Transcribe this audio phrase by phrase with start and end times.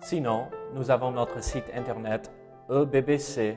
[0.00, 2.30] Sinon, nous avons notre site internet
[2.70, 3.56] ebbc.fr.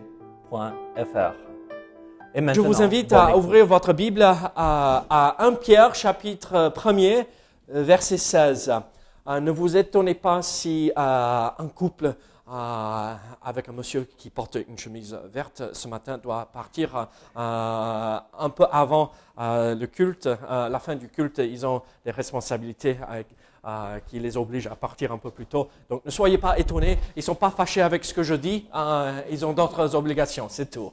[2.33, 7.25] Je vous invite à ouvrir votre Bible à, à 1 Pierre chapitre 1er,
[7.67, 8.73] verset 16.
[9.27, 12.15] Euh, ne vous étonnez pas si euh, un couple
[12.51, 13.13] euh,
[13.43, 19.11] avec un monsieur qui porte une chemise verte ce matin doit partir un peu avant
[19.37, 21.37] le culte, la fin du culte.
[21.37, 22.97] Ils ont des responsabilités
[24.07, 25.69] qui les obligent à partir un peu plus tôt.
[25.89, 28.67] Donc ne soyez pas étonnés, ils ne sont pas fâchés avec ce que je dis,
[29.29, 30.91] ils ont d'autres obligations, c'est tout.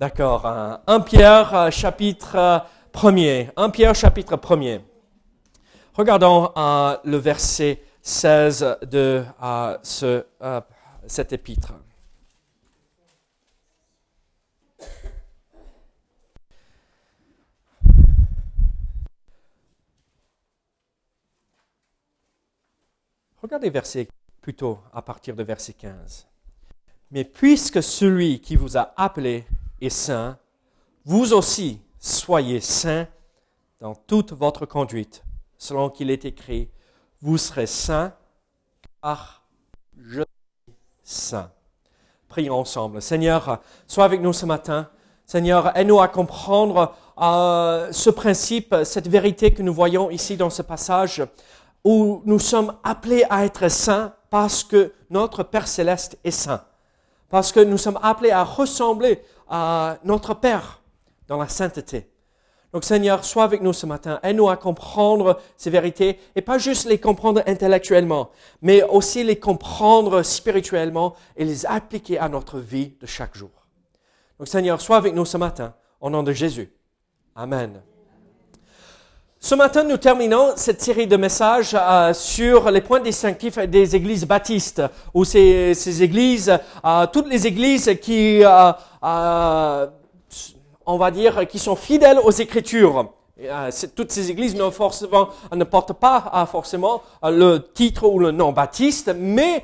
[0.00, 0.46] D'accord.
[0.86, 3.50] 1 Pierre chapitre 1er.
[3.56, 4.80] 1 Pierre chapitre 1er.
[5.96, 10.60] Regardons euh, le verset 16 de euh, ce, euh,
[11.06, 11.72] cet épître.
[23.46, 24.08] Regardez verset
[24.40, 26.26] plutôt à partir de verset 15.
[27.12, 29.46] Mais puisque celui qui vous a appelé
[29.80, 30.36] est saint,
[31.04, 33.06] vous aussi soyez saints
[33.78, 35.22] dans toute votre conduite
[35.58, 36.68] selon qu'il est écrit,
[37.20, 38.12] vous serez saints,
[39.00, 39.44] car
[39.96, 40.74] je suis
[41.04, 41.52] saint.
[42.26, 43.00] Prions ensemble.
[43.00, 44.90] Seigneur, sois avec nous ce matin.
[45.24, 50.62] Seigneur, aide-nous à comprendre euh, ce principe, cette vérité que nous voyons ici dans ce
[50.62, 51.22] passage,
[51.86, 56.64] où nous sommes appelés à être saints parce que notre Père céleste est saint,
[57.30, 60.82] parce que nous sommes appelés à ressembler à notre Père
[61.28, 62.10] dans la sainteté.
[62.72, 64.18] Donc Seigneur, sois avec nous ce matin.
[64.24, 68.30] Aide-nous à comprendre ces vérités et pas juste les comprendre intellectuellement,
[68.62, 73.50] mais aussi les comprendre spirituellement et les appliquer à notre vie de chaque jour.
[74.40, 76.68] Donc Seigneur, sois avec nous ce matin au nom de Jésus.
[77.36, 77.80] Amen.
[79.46, 84.26] Ce matin, nous terminons cette série de messages euh, sur les points distinctifs des églises
[84.26, 84.82] baptistes,
[85.14, 86.52] ou ces, églises,
[86.84, 89.86] euh, toutes les églises qui euh,
[90.84, 93.12] on va dire, qui sont fidèles aux Écritures.
[93.94, 99.62] Toutes ces églises ne, portent pas forcément le titre ou le nom baptiste, mais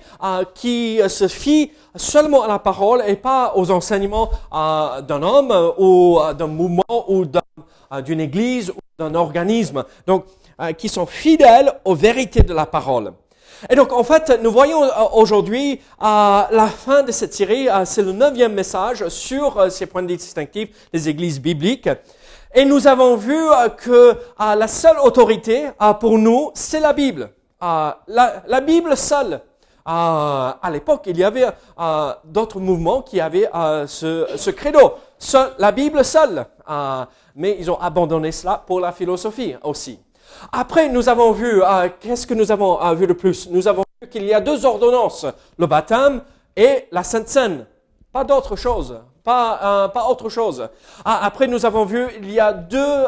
[0.54, 6.46] qui se fient seulement à la parole et pas aux enseignements d'un homme ou d'un
[6.46, 7.24] mouvement ou
[8.04, 9.84] d'une église d'un organisme.
[10.06, 10.24] Donc,
[10.78, 13.12] qui sont fidèles aux vérités de la parole.
[13.70, 17.84] Et donc, en fait, nous voyons euh, aujourd'hui à la fin de cette série, euh,
[17.84, 21.88] c'est le neuvième message sur euh, ces points distinctifs des églises bibliques.
[22.54, 23.34] Et nous avons vu
[23.78, 25.70] que la seule autorité
[26.00, 27.30] pour nous, c'est la Bible.
[27.62, 29.40] La, Bible seule.
[29.86, 31.46] à l'époque, il y avait
[32.26, 33.48] d'autres mouvements qui avaient
[33.86, 34.96] ce credo.
[35.58, 36.44] la Bible seule.
[37.36, 39.98] Mais ils ont abandonné cela pour la philosophie aussi.
[40.50, 43.48] Après, nous avons vu, euh, qu'est-ce que nous avons euh, vu de plus?
[43.50, 45.26] Nous avons vu qu'il y a deux ordonnances,
[45.58, 46.22] le baptême
[46.56, 47.66] et la Sainte Seine.
[48.12, 50.68] Pas d'autre chose, pas, euh, pas autre chose.
[51.04, 53.04] Ah, après, nous avons vu, il y a deux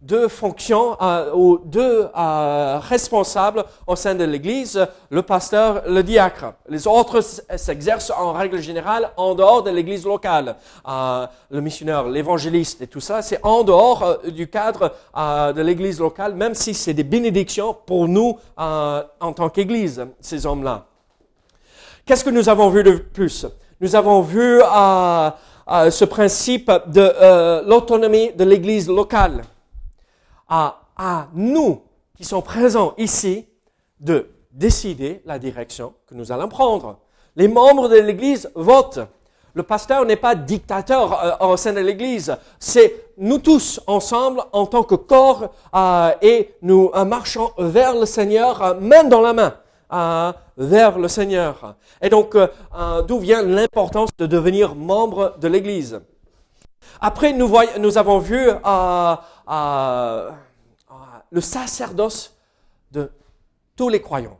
[0.00, 6.54] deux fonctions euh, ou deux euh, responsables au sein de l'Église, le pasteur, le diacre.
[6.68, 7.20] Les autres
[7.56, 10.56] s'exercent en règle générale en dehors de l'Église locale.
[10.88, 16.34] Euh, le missionnaire, l'évangéliste et tout ça, c'est en dehors du cadre de l'Église locale,
[16.34, 20.86] même si c'est des bénédictions pour nous en tant qu'Église, ces hommes-là.
[22.04, 23.46] Qu'est-ce que nous avons vu de plus?
[23.80, 29.42] Nous avons vu ce principe de l'autonomie de l'Église locale
[30.48, 31.82] à, à nous
[32.16, 33.46] qui sommes présents ici
[34.00, 36.98] de décider la direction que nous allons prendre.
[37.36, 39.00] Les membres de l'Église votent.
[39.54, 42.36] Le pasteur n'est pas dictateur euh, au sein de l'Église.
[42.58, 48.06] C'est nous tous ensemble en tant que corps euh, et nous euh, marchons vers le
[48.06, 49.54] Seigneur main dans la main.
[50.56, 51.76] vers le Seigneur.
[52.02, 52.36] Et donc,
[53.06, 56.00] d'où vient l'importance de devenir membre de l'Église?
[57.00, 58.50] Après, nous, voyons, nous avons vu
[59.48, 62.36] le sacerdoce
[62.92, 63.10] de
[63.76, 64.38] tous les croyants.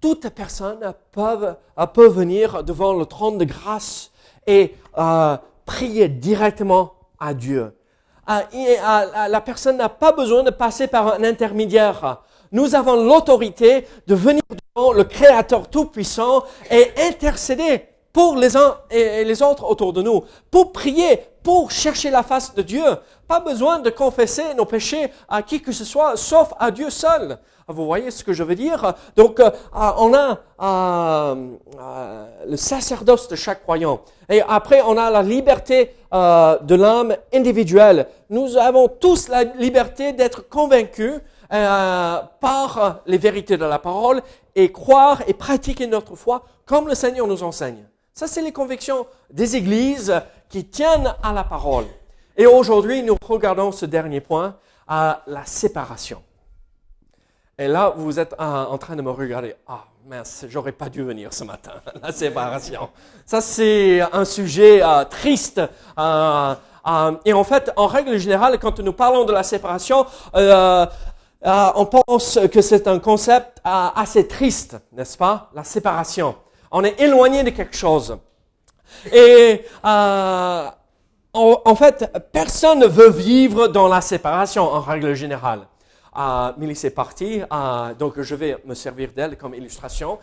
[0.00, 1.54] Toute personne peut,
[1.92, 4.12] peut venir devant le trône de grâce
[4.46, 7.74] et euh, prier directement à Dieu.
[8.28, 12.22] Euh, euh, la personne n'a pas besoin de passer par un intermédiaire.
[12.52, 14.42] nous avons l'autorité de venir
[14.74, 20.24] devant le Créateur Tout-Puissant et intercéder pour les uns et les autres autour de nous,
[20.50, 22.84] pour prier, pour chercher la face de Dieu.
[23.26, 27.38] Pas besoin de confesser nos péchés à qui que ce soit, sauf à Dieu seul.
[27.66, 28.92] Vous voyez ce que je veux dire?
[29.16, 34.02] Donc, euh, on a euh, euh, le sacerdoce de chaque croyant.
[34.28, 38.08] Et après, on a la liberté de l'âme individuelle.
[38.28, 41.14] Nous avons tous la liberté d'être convaincus
[41.48, 44.20] par les vérités de la parole
[44.54, 47.86] et croire et pratiquer notre foi comme le Seigneur nous enseigne.
[48.18, 50.12] Ça, c'est les convictions des églises
[50.48, 51.86] qui tiennent à la parole.
[52.36, 54.56] Et aujourd'hui, nous regardons ce dernier point,
[54.86, 56.22] à la séparation.
[57.58, 59.54] Et là, vous êtes en train de me regarder.
[59.66, 61.72] Ah, mince, j'aurais pas dû venir ce matin.
[62.02, 62.88] La séparation.
[63.26, 65.60] Ça, c'est un sujet euh, triste.
[65.98, 66.54] Euh,
[66.86, 72.38] euh, et en fait, en règle générale, quand nous parlons de la séparation, on pense
[72.50, 75.50] que c'est un concept assez triste, n'est-ce pas?
[75.54, 76.36] La séparation.
[76.70, 78.16] On est éloigné de quelque chose.
[79.12, 80.72] Et en,
[81.32, 85.66] en fait, personne ne veut vivre dans la séparation en règle générale.
[86.16, 87.42] Uh, Mélisse est partie,
[87.98, 90.18] donc je vais me servir d'elle comme illustration.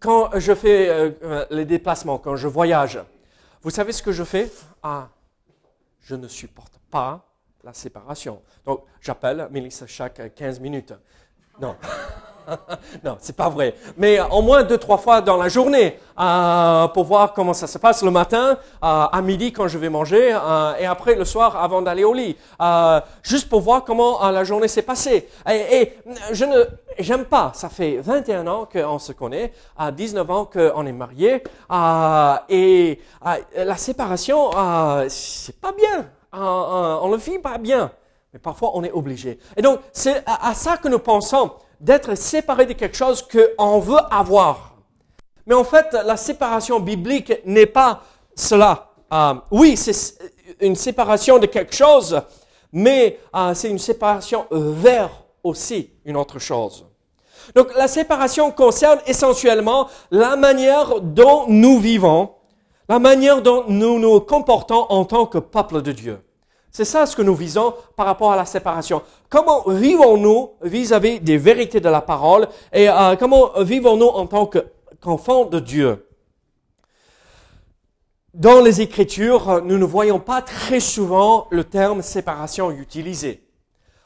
[0.00, 2.98] quand je fais euh, les déplacements, quand je voyage,
[3.62, 4.50] vous savez ce que je fais?
[6.00, 7.24] Je ne supporte pas
[7.62, 8.42] la séparation.
[8.64, 10.94] Donc j'appelle Mélisse chaque 15 minutes.
[11.60, 11.74] Non.
[13.04, 13.74] non, c'est pas vrai.
[13.96, 17.78] Mais au moins deux, trois fois dans la journée euh, pour voir comment ça se
[17.78, 21.56] passe le matin, euh, à midi quand je vais manger euh, et après le soir
[21.62, 22.36] avant d'aller au lit.
[23.22, 25.28] juste pour voir comment la journée s'est passée.
[25.48, 25.92] Et,
[26.32, 26.64] je ne,
[26.98, 27.52] j'aime pas.
[27.54, 31.42] Ça fait 21 ans qu'on se connaît, à 19 ans qu'on est marié
[32.48, 33.00] et
[33.56, 34.50] la séparation,
[35.08, 36.06] c'est pas bien.
[36.32, 37.90] on le vit pas bien.
[38.36, 39.38] Mais parfois, on est obligé.
[39.56, 43.96] Et donc, c'est à ça que nous pensons d'être séparé de quelque chose qu'on veut
[44.10, 44.76] avoir.
[45.46, 48.02] Mais en fait, la séparation biblique n'est pas
[48.34, 48.90] cela.
[49.10, 50.18] Euh, oui, c'est
[50.60, 52.20] une séparation de quelque chose,
[52.74, 55.08] mais euh, c'est une séparation vers
[55.42, 56.84] aussi une autre chose.
[57.54, 62.32] Donc la séparation concerne essentiellement la manière dont nous vivons,
[62.86, 66.20] la manière dont nous nous comportons en tant que peuple de Dieu.
[66.76, 69.00] C'est ça ce que nous visons par rapport à la séparation.
[69.30, 75.46] Comment vivons-nous vis-à-vis des vérités de la parole et euh, comment vivons-nous en tant qu'enfants
[75.46, 76.06] de Dieu?
[78.34, 83.42] Dans les Écritures, nous ne voyons pas très souvent le terme séparation utilisé.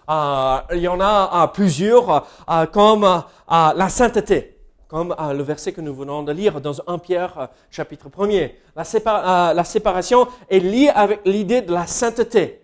[0.09, 2.25] Euh, il y en a euh, plusieurs,
[2.71, 4.60] comme la sainteté
[4.91, 8.55] comme le verset que nous venons de lire dans 1 Pierre chapitre 1er.
[8.75, 12.61] La, la séparation est liée avec l'idée de la sainteté.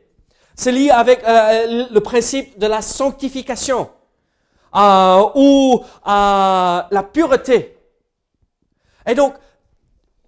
[0.57, 3.89] C'est lié avec euh, le principe de la sanctification
[4.75, 7.79] euh, ou euh, la pureté.
[9.07, 9.35] Et donc,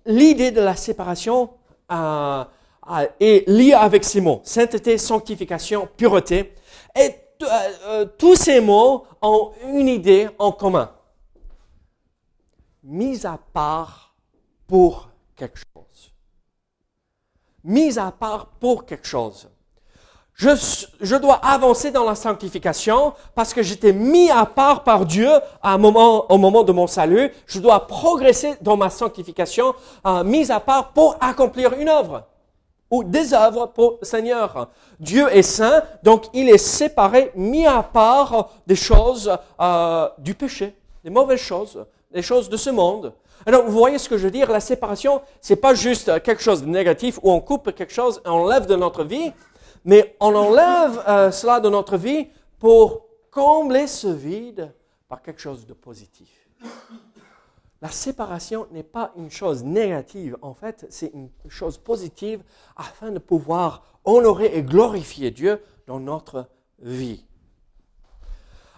[0.06, 1.51] l'idée de la séparation
[3.19, 6.55] est liée avec ces mots sainteté, sanctification, pureté.
[6.94, 7.12] Et
[8.17, 10.93] tous ces mots ont une idée en commun
[12.88, 14.14] mise à part
[14.67, 16.12] pour quelque chose.
[17.62, 19.49] Mise à part pour quelque chose.
[20.35, 20.50] Je,
[21.00, 25.29] je, dois avancer dans la sanctification parce que j'étais mis à part par Dieu
[25.62, 27.32] à moment, au moment de mon salut.
[27.46, 29.74] Je dois progresser dans ma sanctification,
[30.06, 32.24] euh, mise à part pour accomplir une œuvre
[32.91, 34.70] ou des œuvres pour le Seigneur.
[35.01, 40.74] Dieu est saint, donc il est séparé, mis à part des choses euh, du péché,
[41.03, 43.15] des mauvaises choses, des choses de ce monde.
[43.46, 44.50] Alors, vous voyez ce que je veux dire?
[44.50, 48.29] La séparation, c'est pas juste quelque chose de négatif où on coupe quelque chose et
[48.29, 49.32] on lève de notre vie
[49.84, 54.72] mais on enlève euh, cela de notre vie pour combler ce vide
[55.08, 56.29] par quelque chose de positif.
[57.81, 62.43] La séparation n'est pas une chose négative, en fait, c'est une chose positive
[62.77, 66.48] afin de pouvoir honorer et glorifier Dieu dans notre
[66.81, 67.24] vie.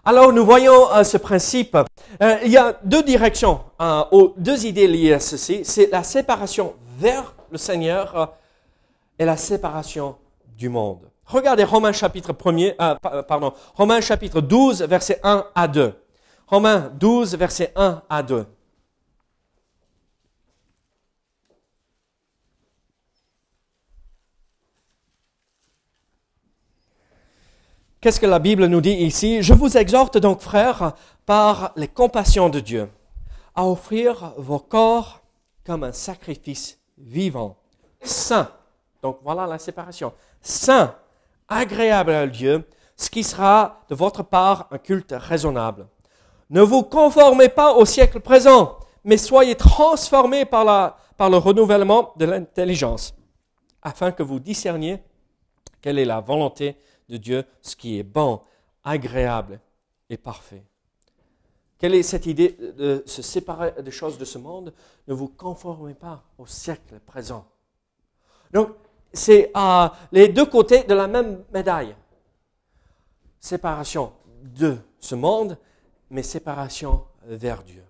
[0.04, 1.76] Alors nous voyons euh, ce principe.
[2.22, 3.60] Euh, il y a deux directions,
[4.12, 5.60] ou deux idées liées à ceci.
[5.64, 8.34] C'est la séparation vers le Seigneur
[9.18, 10.16] et la séparation
[10.56, 11.10] du monde.
[11.30, 15.94] Regardez Romains chapitre 1 euh, euh, pardon, Romains chapitre 12, verset 1 à 2.
[16.48, 18.46] Romains 12, verset 1 à 2.
[28.00, 29.42] Qu'est-ce que la Bible nous dit ici?
[29.42, 30.94] Je vous exhorte donc, frères,
[31.26, 32.88] par les compassions de Dieu,
[33.54, 35.20] à offrir vos corps
[35.66, 37.58] comme un sacrifice vivant,
[38.00, 38.50] saint.
[39.02, 40.94] Donc voilà la séparation saint,
[41.46, 42.66] agréable à Dieu,
[42.96, 45.86] ce qui sera de votre part un culte raisonnable.
[46.48, 52.24] Ne vous conformez pas au siècle présent, mais soyez transformés par, par le renouvellement de
[52.24, 53.14] l'intelligence,
[53.82, 55.02] afin que vous discerniez
[55.82, 56.78] quelle est la volonté
[57.10, 58.40] de Dieu, ce qui est bon,
[58.84, 59.60] agréable
[60.08, 60.64] et parfait.
[61.78, 64.72] Quelle est cette idée de se séparer des choses de ce monde?
[65.08, 67.44] Ne vous conformez pas au siècle présent.
[68.52, 68.68] Donc,
[69.12, 71.96] c'est euh, les deux côtés de la même médaille.
[73.40, 74.12] Séparation
[74.42, 75.56] de ce monde,
[76.10, 77.84] mais séparation vers Dieu.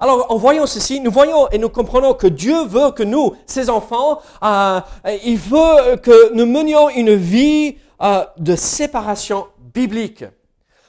[0.00, 3.70] Alors, en voyant ceci, nous voyons et nous comprenons que Dieu veut que nous, ses
[3.70, 4.80] enfants, euh,
[5.24, 10.24] il veut que nous menions une vie euh, de séparation biblique.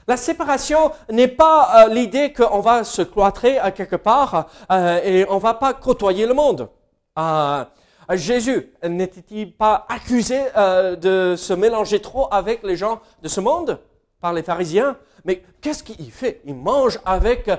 [0.08, 5.26] La séparation n'est pas euh, l'idée qu'on va se cloîtrer à quelque part euh, et
[5.30, 6.70] on va pas côtoyer le monde.
[7.18, 7.64] Euh,
[8.12, 13.80] Jésus n'était-il pas accusé de se mélanger trop avec les gens de ce monde?
[14.24, 16.42] Par les pharisiens Mais qu'est-ce qu'il fait?
[16.46, 17.52] Il mange avec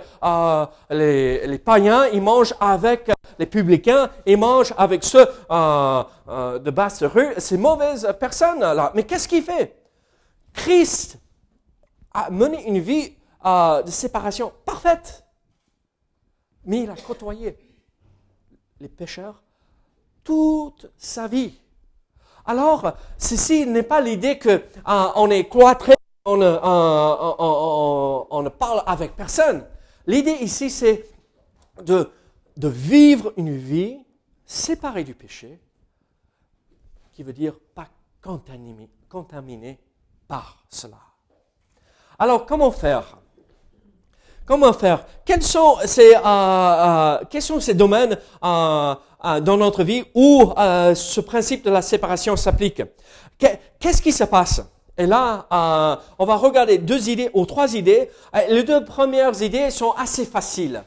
[0.91, 7.35] les, les, païens, il mange avec les publicains, il mange avec ceux de basse rue,
[7.37, 8.93] ces mauvaises personnes-là.
[8.95, 9.77] Mais qu'est-ce qu'il fait?
[10.55, 11.19] Christ
[12.15, 13.13] a mené une vie
[13.45, 15.25] euh, de séparation parfaite.
[16.65, 17.59] Mais il a côtoyé
[18.81, 19.43] les pécheurs
[20.23, 21.61] toute sa vie.
[22.47, 24.63] Alors, ceci n'est pas l'idée que euh,
[25.17, 25.95] on est cloîtré,
[26.27, 26.37] on,
[28.43, 29.67] ne parle avec personne.
[30.07, 31.05] L'idée ici, c'est
[31.83, 32.11] de,
[32.57, 33.99] vivre une vie
[34.47, 35.61] séparée du péché,
[37.13, 37.89] qui veut dire pas
[38.23, 39.79] contaminé, contaminé
[40.27, 40.99] par cela.
[42.19, 43.19] Alors, comment faire?
[44.47, 45.07] Comment faire?
[45.25, 48.95] Quels sont, ces, euh, euh, domaines euh,
[49.41, 52.83] dans notre vie où ce principe de la séparation s'applique?
[53.39, 54.63] Qu'est-ce qui se passe?
[54.97, 55.47] Et là,
[56.19, 58.11] on va regarder deux idées ou trois idées.
[58.49, 60.83] Les deux premières idées sont assez faciles.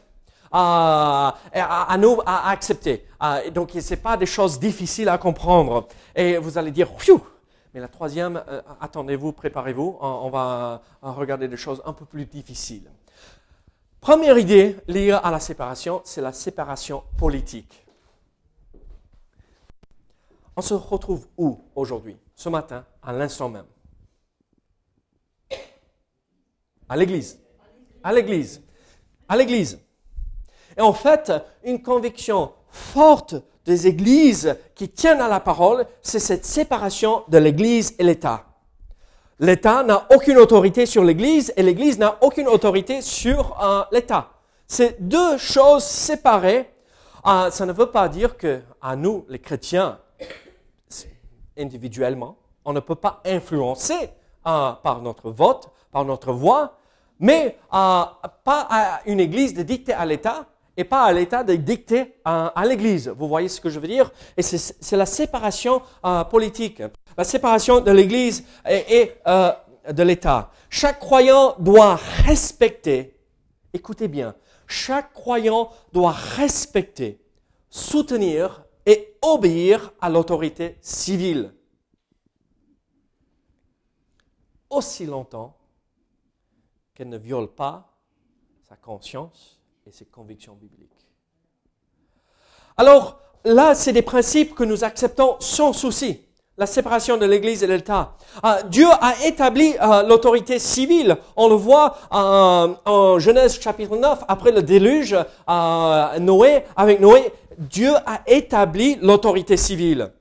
[0.50, 3.06] À, à, nous à accepter.
[3.54, 5.88] donc, ce n'est pas des choses difficiles à comprendre.
[6.16, 6.88] Et vous allez dire,
[7.74, 12.90] mais la troisième, euh, attendez-vous, préparez-vous, on, va regarder des choses un peu plus difficiles.
[14.00, 17.86] Première idée liée à la séparation, c'est la séparation politique.
[20.56, 23.66] On se retrouve où aujourd'hui, ce matin, à l'instant même
[26.89, 27.39] À l'église.
[28.03, 28.62] À l'église.
[29.27, 29.79] À l'église.
[30.77, 31.32] Et en fait,
[31.63, 37.96] une conviction forte des églises qui tiennent à la parole, c'est cette séparation de l'église
[38.00, 38.46] et l'État.
[39.39, 44.29] L'État n'a aucune autorité sur l'Église et l'Église n'a aucune autorité sur euh, l'État.
[44.67, 46.70] C'est deux choses séparées.
[47.25, 50.00] Euh, ça ne veut pas dire que à nous, les chrétiens,
[51.58, 54.10] individuellement, on ne peut pas influencer
[54.48, 56.77] euh, par notre vote, par notre voix,
[57.20, 62.13] mais pas à une Église de dicter à l'État, et pas à l'État de dicter
[62.24, 63.10] à, l'Église.
[63.17, 64.12] Vous voyez ce que je veux dire?
[64.38, 66.84] Et c'est la séparation euh, politique,
[67.17, 69.51] la séparation de l'Église et, euh,
[69.91, 70.51] de l'État.
[70.70, 73.17] Chaque croyant doit respecter,
[73.74, 74.36] écoutez bien,
[74.67, 77.20] chaque croyant doit respecter,
[77.70, 81.53] soutenir et obéir à l'autorité civile.
[84.70, 85.57] Aussi longtemps
[86.98, 87.94] qu'elle ne viole pas
[88.68, 90.89] sa conscience et ses convictions bibliques.
[92.75, 96.22] Alors, là, c'est des principes que nous acceptons sans souci.
[96.58, 98.16] La séparation de l'Église et de l'État.
[98.44, 101.18] Euh, Dieu a établi euh, l'autorité civile.
[101.36, 105.16] On le voit euh, en Genèse chapitre 9, après le déluge,
[106.20, 110.12] Noé, avec Noé, Dieu a établi l'autorité civile.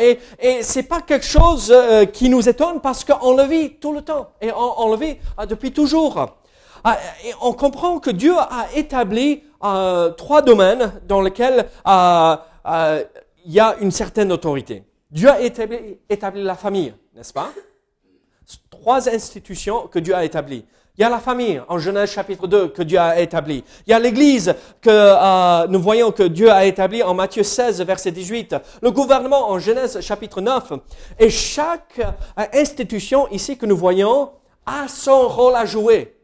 [0.00, 1.74] Et et c'est pas quelque chose
[2.12, 5.16] qui nous étonne parce qu'on le vit tout le temps et on, le vit
[5.48, 6.38] depuis toujours.
[6.84, 6.96] Ah,
[7.40, 12.36] on comprend que Dieu a établi euh, trois domaines dans lesquels euh,
[12.66, 13.04] euh,
[13.44, 14.84] il y a une certaine autorité.
[15.10, 17.50] Dieu a établi la famille, n'est-ce pas?
[18.70, 20.64] Trois institutions que Dieu a établies.
[20.98, 23.62] Il y a la famille en Genèse chapitre 2 que Dieu a établi.
[23.86, 28.10] Il y a l'Église que nous voyons que Dieu a établi en Matthieu 16 verset
[28.10, 28.56] 18.
[28.82, 30.72] Le gouvernement en Genèse chapitre 9.
[31.20, 32.00] Et chaque
[32.52, 34.32] institution ici que nous voyons
[34.66, 36.16] a son rôle à jouer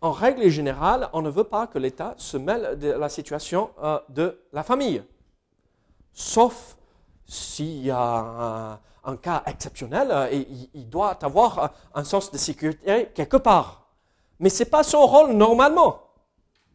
[0.00, 3.98] en règle générale, on ne veut pas que l'État se mêle de la situation euh,
[4.10, 5.02] de la famille.
[6.12, 6.76] Sauf
[7.26, 12.38] s'il y a un, cas exceptionnel euh, et il, doit avoir euh, un sens de
[12.38, 13.88] sécurité quelque part.
[14.38, 16.00] Mais ce n'est pas son rôle normalement.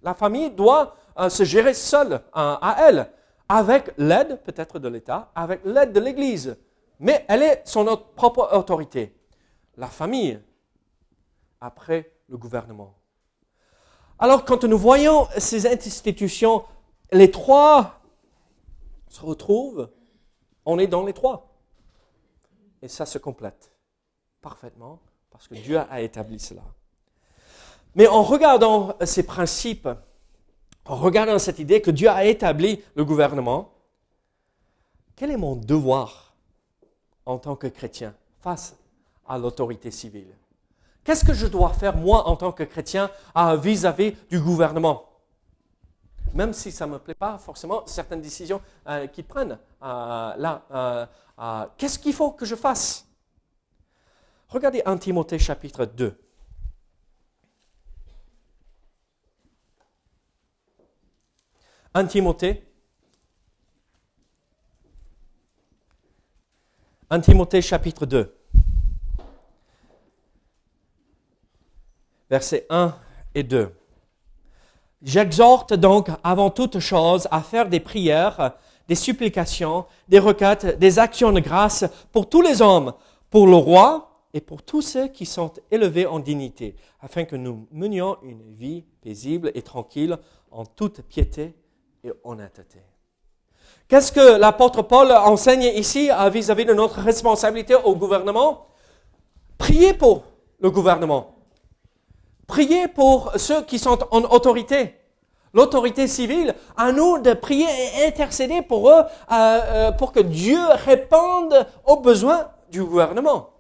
[0.02, 0.96] La famille doit
[1.28, 3.12] se gérer seule à elle,
[3.50, 6.56] avec l'aide peut-être de l'État, avec l'aide de l'Église.
[7.02, 9.14] Mais elle est son propre autorité.
[9.76, 10.40] la famille,
[11.60, 12.96] après le gouvernement.
[14.18, 16.64] Alors quand nous voyons ces institutions,
[17.12, 18.02] les trois
[19.08, 19.90] se retrouvent,
[20.66, 21.49] on est dans les trois.
[22.82, 23.72] Et ça se complète
[24.42, 26.64] parfaitement parce que Dieu a établi cela.
[27.96, 29.90] Mais en regardant ces principes,
[30.86, 33.72] en regardant cette idée que Dieu a établi le gouvernement,
[35.16, 36.34] quel est mon devoir
[37.26, 38.76] en tant que chrétien face
[39.28, 40.34] à l'autorité civile?
[41.04, 45.09] Qu'est-ce que je dois faire, moi, en tant que chrétien, vis-à-vis du gouvernement?
[46.34, 50.66] Même si ça ne me plaît pas forcément, certaines décisions euh, qu'ils prennent euh, là,
[50.72, 53.08] euh, qu'est-ce qu'il faut que je fasse?
[54.50, 56.20] Regardez 1 Timothée chapitre 2.
[61.94, 62.64] 1 Timothée.
[67.10, 68.36] 1 Timothée chapitre 2.
[72.30, 72.96] Versets 1
[73.34, 73.79] et 2.
[75.02, 78.54] J'exhorte donc avant toute chose à faire des prières,
[78.88, 82.94] des supplications, des requêtes, des actions de grâce pour tous les hommes,
[83.30, 87.68] pour le roi et pour tous ceux qui sont élevés en dignité, afin que nous
[87.72, 90.18] menions une vie paisible et tranquille
[90.52, 91.56] en toute piété
[92.04, 92.80] et honnêteté.
[93.88, 98.68] Qu'est-ce que l'apôtre Paul enseigne ici vis-à-vis de notre responsabilité au gouvernement?
[99.58, 100.24] Priez pour
[100.60, 101.39] le gouvernement.
[102.50, 104.96] Priez pour ceux qui sont en autorité.
[105.54, 110.60] L'autorité civile, à nous de prier et intercéder pour eux, euh, euh, pour que Dieu
[110.84, 113.52] réponde aux besoins du gouvernement.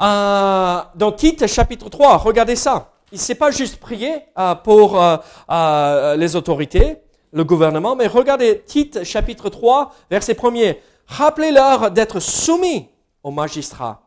[0.00, 2.92] Euh, dans Tite chapitre 3, regardez ça.
[3.10, 4.14] Il ne s'est pas juste prier
[4.64, 4.98] pour
[6.16, 6.98] les autorités,
[7.32, 10.78] le gouvernement, mais regardez Tite chapitre 3, verset 1er.
[11.08, 12.88] Rappelez-leur d'être soumis
[13.24, 14.02] aux magistrats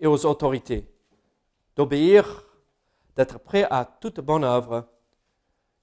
[0.00, 0.88] et aux autorités,
[1.76, 2.45] d'obéir,
[3.16, 4.88] d'être prêts à toute bonne œuvre,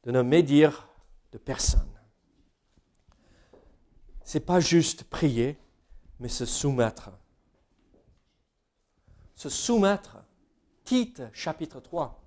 [0.03, 0.87] de ne médire
[1.31, 1.89] de personne.
[4.23, 5.57] C'est pas juste prier,
[6.19, 7.11] mais se soumettre.
[9.35, 10.17] Se soumettre.
[10.85, 12.23] Tite chapitre 3.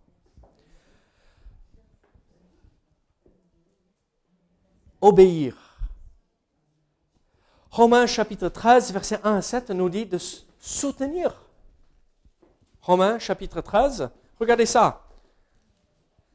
[5.01, 5.55] obéir.
[7.71, 10.19] Romains chapitre 13, verset 1 à 7 nous dit de
[10.59, 11.43] soutenir.
[12.81, 15.03] Romains chapitre 13, regardez ça.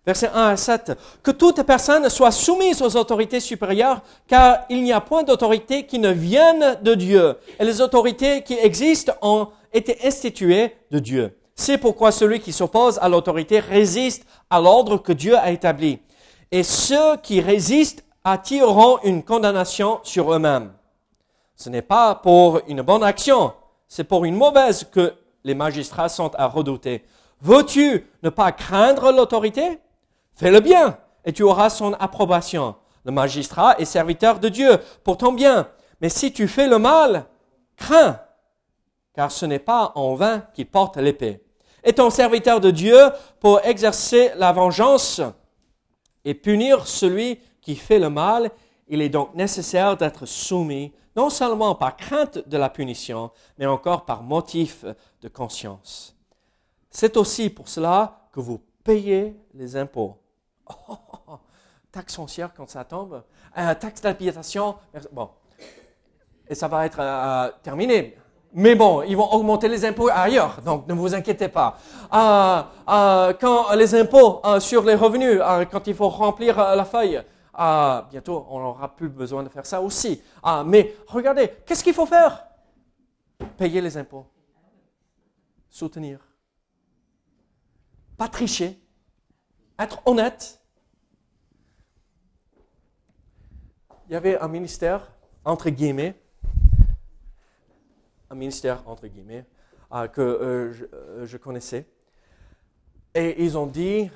[0.06, 0.94] Verset 1 à 7.
[1.22, 6.00] Que toute personne soit soumise aux autorités supérieures, car il n'y a point d'autorité qui
[6.00, 7.38] ne vienne de Dieu.
[7.60, 11.38] Et les autorités qui existent ont été instituées de Dieu.
[11.56, 16.00] C'est pourquoi celui qui s'oppose à l'autorité résiste à l'ordre que Dieu a établi.
[16.52, 20.72] Et ceux qui résistent attireront une condamnation sur eux-mêmes.
[21.56, 23.54] Ce n'est pas pour une bonne action,
[23.88, 27.04] c'est pour une mauvaise que les magistrats sont à redouter.
[27.42, 29.80] Veux-tu ne pas craindre l'autorité?
[30.36, 32.76] Fais le bien et tu auras son approbation.
[33.04, 35.68] Le magistrat est serviteur de Dieu pour ton bien.
[36.02, 37.26] Mais si tu fais le mal,
[37.76, 38.20] crains,
[39.14, 41.44] car ce n'est pas en vain qu'il porte l'épée.
[41.84, 42.98] Et ton serviteur de Dieu
[43.40, 45.22] pour exercer la vengeance
[46.24, 48.52] et punir celui qui fait le mal,
[48.88, 54.06] il est donc nécessaire d'être soumis non seulement par crainte de la punition, mais encore
[54.06, 54.86] par motif
[55.22, 56.16] de conscience.
[56.92, 60.18] C'est aussi pour cela que vous payez les impôts.
[61.92, 63.24] Taxe foncière quand ça tombe,
[63.58, 64.76] euh, taxe d'habitation,
[65.12, 65.30] bon,
[66.48, 68.18] et ça va être euh, terminé.
[68.54, 71.78] Mais bon, ils vont augmenter les impôts ailleurs, donc ne vous inquiétez pas.
[72.14, 77.22] Euh, quand les impôts sur les revenus, quand il faut remplir la feuille,
[78.10, 80.22] bientôt, on n'aura plus besoin de faire ça aussi.
[80.66, 82.46] Mais regardez, qu'est-ce qu'il faut faire?
[83.58, 84.26] Payer les impôts.
[85.70, 86.20] Soutenir.
[88.22, 88.80] Pas tricher.
[89.80, 90.62] Être honnête.
[94.08, 95.12] Il y avait un ministère,
[95.44, 96.14] entre guillemets,
[98.30, 99.44] un ministère, entre guillemets,
[99.90, 101.88] ah, que euh, euh, je, connaissais.
[103.16, 104.12] Et ils ont dit,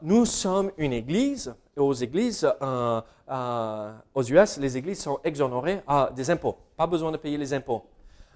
[0.00, 5.82] nous sommes une église aux églises, euh, euh, aux US, les églises sont exonérées
[6.14, 6.56] des impôts.
[6.78, 7.84] Pas besoin de payer les impôts.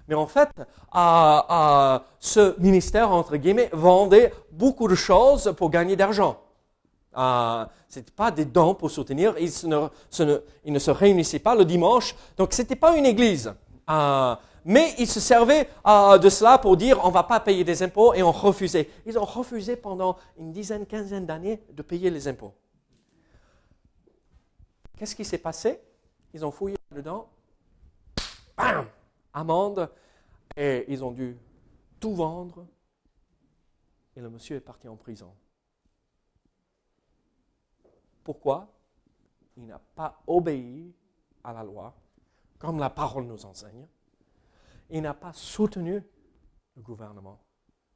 [0.07, 0.49] Mais en fait,
[2.19, 6.39] ce ministère, entre guillemets, vendait beaucoup de choses pour gagner d'argent.
[7.15, 12.15] Euh, ce n'était pas des dons pour soutenir, ils ne, se, réunissaient pas le dimanche,
[12.37, 13.53] donc ce n'était pas une église.
[14.65, 18.13] Mais ils se servaient de cela pour dire on ne va pas payer des impôts
[18.13, 18.89] et on refusait.
[19.05, 22.53] Ils ont refusé pendant une dizaine, quinzaine d'années de payer les impôts.
[24.97, 25.79] Qu'est-ce qui s'est passé?
[26.33, 27.27] Ils ont fouillé dedans,
[28.57, 28.85] bam,
[29.33, 29.91] amende,
[30.55, 31.37] et ils ont dû
[31.99, 32.67] tout vendre
[34.15, 35.33] Et le monsieur est parti en prison.
[38.23, 38.71] Pourquoi?
[39.57, 40.93] Il n'a pas obéi
[41.43, 41.95] à la loi,
[42.59, 43.87] comme la parole nous enseigne.
[44.89, 46.03] Il n'a pas soutenu
[46.75, 47.39] le gouvernement,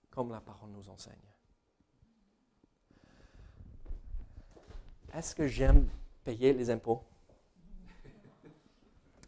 [0.10, 1.16] comme la parole nous enseigne.
[5.14, 5.90] Est-ce que j'aime
[6.24, 7.04] payer les impôts?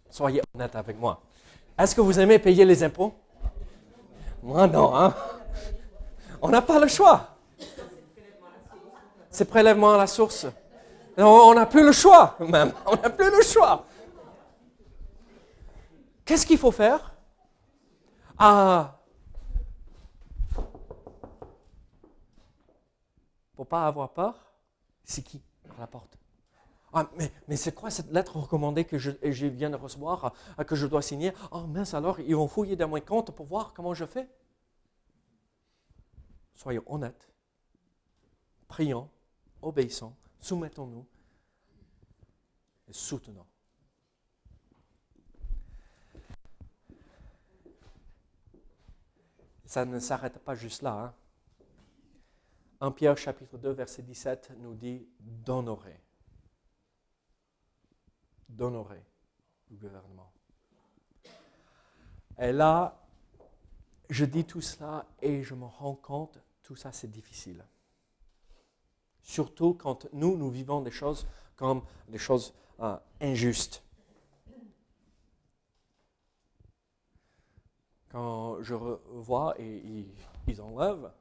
[0.09, 1.21] Soyez honnête avec moi.
[1.79, 3.13] Est-ce que vous aimez payer les impôts?
[4.43, 4.93] Moi, non.
[4.93, 5.15] Hein?
[6.41, 7.37] On n'a pas le choix.
[9.29, 10.45] C'est prélèvement à la source.
[11.17, 12.73] On n'a plus le choix, même.
[12.85, 13.85] On n'a plus le choix.
[16.25, 17.13] Qu'est-ce qu'il faut faire?
[18.37, 18.99] Ah
[23.55, 24.35] Pour pas avoir peur,
[25.05, 25.41] c'est qui
[25.77, 26.18] à la porte?
[26.93, 27.09] Ah,
[27.47, 29.11] mais, c'est quoi cette lettre recommandée que je,
[29.47, 31.33] viens de recevoir, euh, que je dois signer?
[31.51, 34.27] Oh mince, alors ils vont fouiller dans mes comptes pour voir comment je fais.
[36.55, 37.29] Soyons honnêtes,
[38.67, 39.09] prions,
[39.61, 41.05] obéissons, soumettons-nous
[42.87, 43.45] et soutenons.
[49.65, 50.93] Ça ne s'arrête pas juste là.
[50.93, 51.13] Hein.
[52.81, 55.99] 1 Pierre chapitre 2 verset 17 nous dit d'honorer.
[58.49, 59.05] D'honorer
[59.69, 60.31] le gouvernement.
[62.39, 62.99] Et là,
[64.09, 67.63] je dis tout cela et je me rends compte, tout ça c'est difficile.
[69.21, 73.83] Surtout quand nous, nous vivons des choses comme des choses euh, injustes.
[78.09, 80.15] Quand je vois et ils,
[80.47, 81.11] ils enlèvent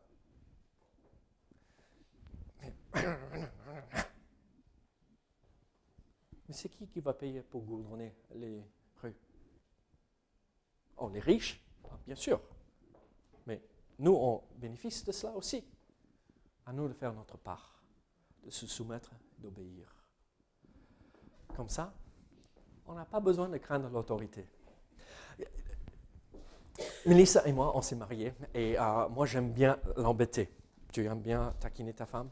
[6.48, 8.64] mais c'est qui qui va payer pour goudronner les
[9.02, 9.16] rues?
[10.96, 12.40] Oh, les riches, ah, bien sûr.
[13.46, 13.62] Mais
[13.98, 15.64] nous, on bénéficie de cela aussi.
[16.64, 17.82] À nous de faire notre part,
[18.44, 19.94] de se soumettre, d'obéir.
[21.54, 21.92] Comme ça,
[22.86, 24.46] on n'a pas besoin de craindre l'autorité.
[27.06, 30.50] Melissa et moi, on s'est mariés et euh, moi, j'aime bien l'embêter.
[30.92, 32.30] Tu aimes bien taquiner ta femme?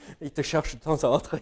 [0.20, 1.36] il te cherche de temps en temps.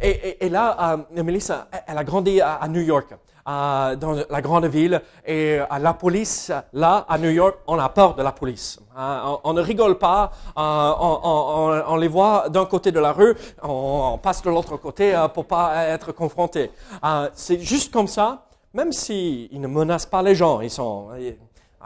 [0.00, 3.14] Et, là, euh, Melissa, elle a grandi à, New York,
[3.46, 5.00] dans la grande ville.
[5.26, 8.78] Et à la police, là, à New York, on a peur de la police.
[8.96, 10.30] on, ne rigole pas.
[10.56, 15.46] on, les voit d'un côté de la rue, on, passe de l'autre côté euh, pour
[15.46, 16.70] pas être confronté.
[17.04, 18.44] Euh, c'est juste comme ça.
[18.74, 21.08] Même s'ils ne menacent pas les gens, ils sont,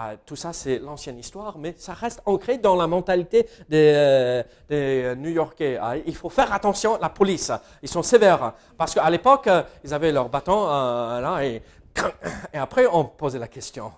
[0.05, 5.15] ah, tout ça, c'est l'ancienne histoire, mais ça reste ancré dans la mentalité des, euh,
[5.15, 5.79] New-Yorkais.
[5.81, 8.55] Ah, il faut faire attention, la police, ils sont sévères.
[8.77, 11.63] Parce qu'à l'époque, euh, ils avaient leur bâton euh, là, et,
[12.53, 13.93] et, après, on posait la question.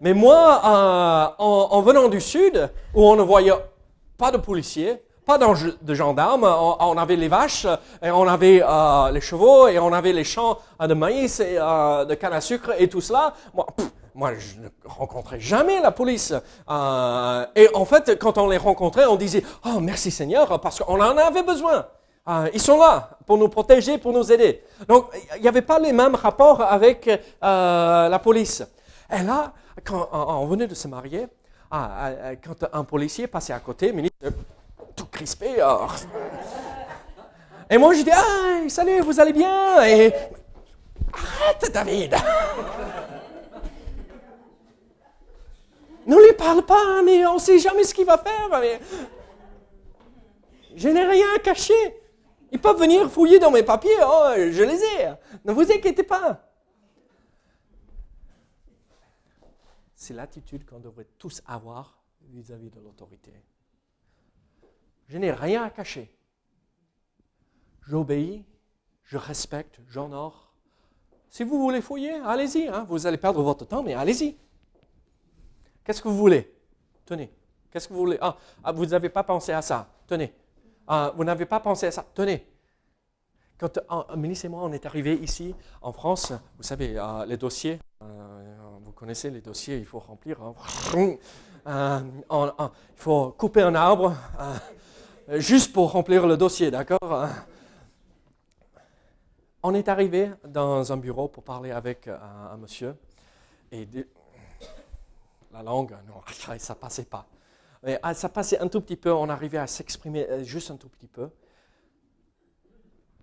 [0.00, 3.52] mais moi, en, venant du Sud, où on ne voyait
[4.18, 6.44] pas de policiers, pas de gendarmes.
[6.44, 7.66] On, avait les vaches,
[8.02, 11.58] et on avait euh, les chevaux, et on avait les champs euh, de maïs et
[11.58, 13.34] euh, de canne à sucre et tout cela.
[13.54, 13.66] Moi,
[14.14, 16.32] moi je ne rencontrais jamais la police.
[16.32, 21.16] et en fait, quand on les rencontrait, on disait Oh, merci Seigneur, parce qu'on en
[21.16, 21.86] avait besoin.
[22.52, 24.62] ils sont là pour nous protéger, pour nous aider.
[24.88, 25.06] Donc,
[25.36, 27.08] il n'y avait pas les mêmes rapports avec
[27.40, 28.62] la police.
[29.10, 29.52] Et là,
[29.84, 31.26] quand on venait de se marier,
[31.70, 32.10] ah,
[32.44, 34.28] quand un policier passait à côté, ministre,
[35.12, 35.62] crispé.
[37.70, 39.76] Et moi, je dis, ah, salut, vous allez bien?
[39.76, 42.16] Arrête, David.
[46.06, 48.80] ne lui parle pas, mais on ne sait jamais ce qu'il va faire.
[50.74, 52.00] Je n'ai rien à cacher.
[52.50, 53.96] Ils peuvent venir fouiller dans mes papiers.
[54.04, 55.12] Oh, je les ai.
[55.44, 56.48] Ne vous inquiétez pas.
[59.94, 63.32] C'est l'attitude qu'on devrait tous avoir vis à -vis de l'autorité.
[65.12, 66.10] Je n'ai rien à cacher.
[67.86, 68.46] J'obéis,
[69.04, 70.54] je respecte, j'honore.
[71.28, 72.68] Si vous voulez fouiller, allez-y.
[72.68, 72.86] Hein.
[72.88, 74.38] Vous allez perdre votre temps, mais allez-y.
[75.84, 76.50] Qu'est-ce que vous voulez?
[77.04, 77.30] Tenez.
[77.70, 78.16] Qu'est-ce que vous voulez?
[78.22, 79.86] Ah, ah vous n'avez pas pensé à ça.
[80.06, 80.32] Tenez.
[80.86, 82.06] Ah, vous n'avez pas pensé à ça.
[82.14, 82.46] Tenez.
[83.58, 87.80] Quand ah, et moi, on est arrivés ici, en France, vous savez, euh, les dossiers,
[88.00, 90.40] euh, vous connaissez les dossiers, il faut remplir.
[90.40, 90.54] Hein.
[91.66, 94.16] Euh, il faut couper un arbre.
[95.28, 97.28] Juste pour remplir le dossier, d'accord
[99.62, 102.18] On est arrivé dans un bureau pour parler avec euh,
[102.52, 102.96] un, monsieur
[103.70, 103.86] et
[105.52, 106.20] la langue, non,
[106.58, 107.26] ça passait pas.
[107.82, 110.76] Mais, ah, ça passait un tout petit peu, on arrivait à s'exprimer euh, juste un
[110.76, 111.28] tout petit peu.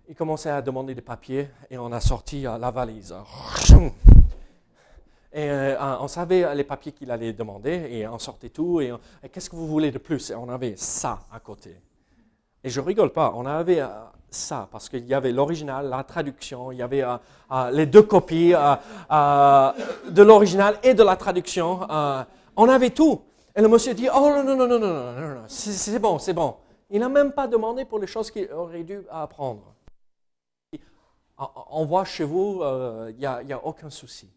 [0.08, 3.14] Il commençait à demander des papiers et on a sorti la valise.
[5.32, 8.80] Et euh, on savait les papiers qu'il allait demander et on sortait tout.
[9.30, 10.30] Qu'est-ce que vous voulez de plus?
[10.30, 11.76] Et on avait ça à côté.
[12.62, 13.88] Et je rigole pas, on avait euh,
[14.30, 17.16] ça, parce qu'il y avait l'original, la traduction, il y avait euh,
[17.52, 18.74] euh, les deux copies euh,
[19.10, 19.72] euh
[20.08, 21.90] de l'original et de la traduction.
[21.90, 22.22] Euh,
[22.56, 23.22] on avait tout.
[23.56, 26.34] Et le monsieur dit, oh non, non, non, non, non, non, non, c'est bon, c'est
[26.34, 26.56] bon.
[26.90, 29.74] Il n'a même pas demandé pour les choses qu'il aurait dû apprendre.
[31.70, 32.62] On voit chez vous,
[33.08, 34.28] il n'y a, a aucun souci.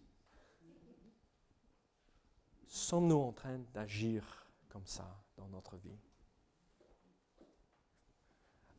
[2.68, 4.24] Sommes-nous en train d'agir
[4.72, 5.06] comme ça
[5.38, 6.03] dans notre vie?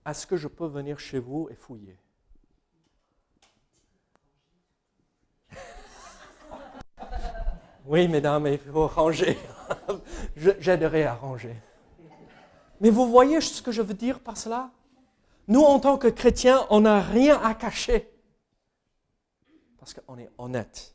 [0.07, 1.99] Est-ce que je peux venir chez vous et fouiller
[7.87, 9.39] Oui, mesdames, il faut ranger.
[10.37, 11.57] J'aiderai à ranger.
[12.81, 14.71] Mais vous voyez ce que je veux dire par cela?
[15.49, 18.11] Nous, en tant que chrétiens, on n'a rien à cacher.
[19.79, 20.95] Parce qu'on est honnête.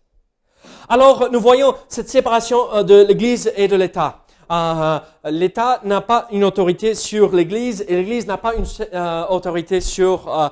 [0.87, 4.25] Alors, nous voyons cette séparation euh, de l'Église et de l'État.
[4.51, 9.81] Euh, L'État n'a pas une autorité sur l'Église et l'Église n'a pas une euh, autorité
[9.81, 10.51] sur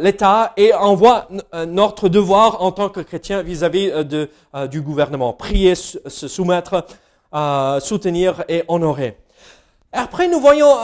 [0.00, 1.28] l'État et on voit
[1.68, 4.28] notre devoir en tant que chrétien vis-à-vis de,
[4.70, 5.32] du gouvernement.
[5.32, 6.84] Prier, se soumettre,
[7.80, 9.18] soutenir et honorer.
[9.92, 10.74] Après, nous voyons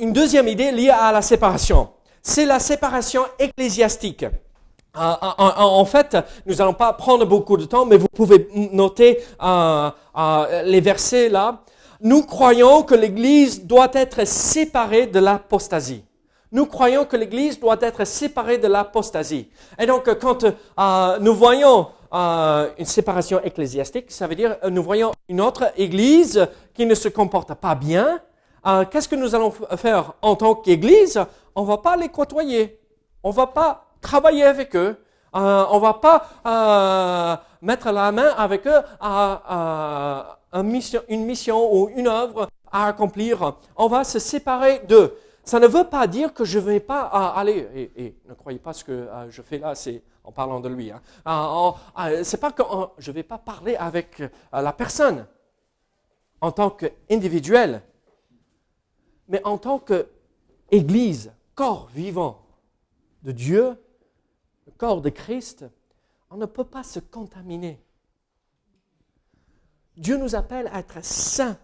[0.00, 1.90] une deuxième idée liée à la séparation.
[2.22, 4.26] C'est la séparation ecclésiastique.
[4.96, 9.90] Euh, en, fait, nous n'allons pas prendre beaucoup de temps, mais vous pouvez noter euh,
[10.16, 11.60] euh, les versets là.
[12.00, 16.02] Nous croyons que l'Église doit être séparée de l'apostasie.
[16.50, 19.48] Nous croyons que l'Église doit être séparée de l'apostasie.
[19.78, 20.44] Et donc, quand
[21.20, 26.94] nous voyons une séparation ecclésiastique, ça veut dire nous voyons une autre Église qui ne
[26.94, 28.18] se comporte pas bien.
[28.90, 31.22] Qu'est-ce que nous allons faire en tant qu'Église?
[31.54, 32.80] On va pas les côtoyer.
[33.22, 34.96] On va pas travailler avec eux.
[35.34, 41.88] Euh, on ne va pas euh, mettre la main avec eux à, une, mission, ou
[41.90, 43.54] une œuvre à accomplir.
[43.76, 45.16] On va se séparer d'eux.
[45.44, 48.58] Ça ne veut pas dire que je ne vais pas euh, aller, et, ne croyez
[48.58, 50.90] pas ce que je fais là, c'est en parlant de lui.
[50.90, 51.00] Hein.
[52.22, 52.62] c'est pas que
[52.98, 55.26] je ne vais pas parler avec la personne
[56.40, 57.82] en tant qu'individuel,
[59.28, 62.42] mais en tant qu'Église, corps vivant
[63.22, 63.76] de Dieu
[64.70, 65.64] corps de Christ,
[66.30, 67.82] on ne peut pas se contaminer.
[69.96, 71.58] Dieu nous appelle à être saints,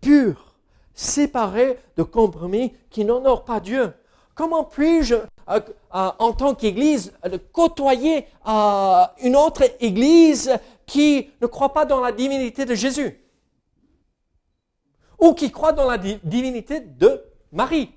[0.00, 0.54] purs,
[0.94, 3.92] séparés de compromis qui n'honorent pas Dieu.
[4.34, 5.60] Comment puis-je, euh, euh,
[6.18, 7.12] en tant qu'Église,
[7.52, 10.52] côtoyer euh, une autre Église
[10.86, 13.20] qui ne croit pas dans la divinité de Jésus?
[15.18, 17.90] Ou qui croit dans la divinité de Marie?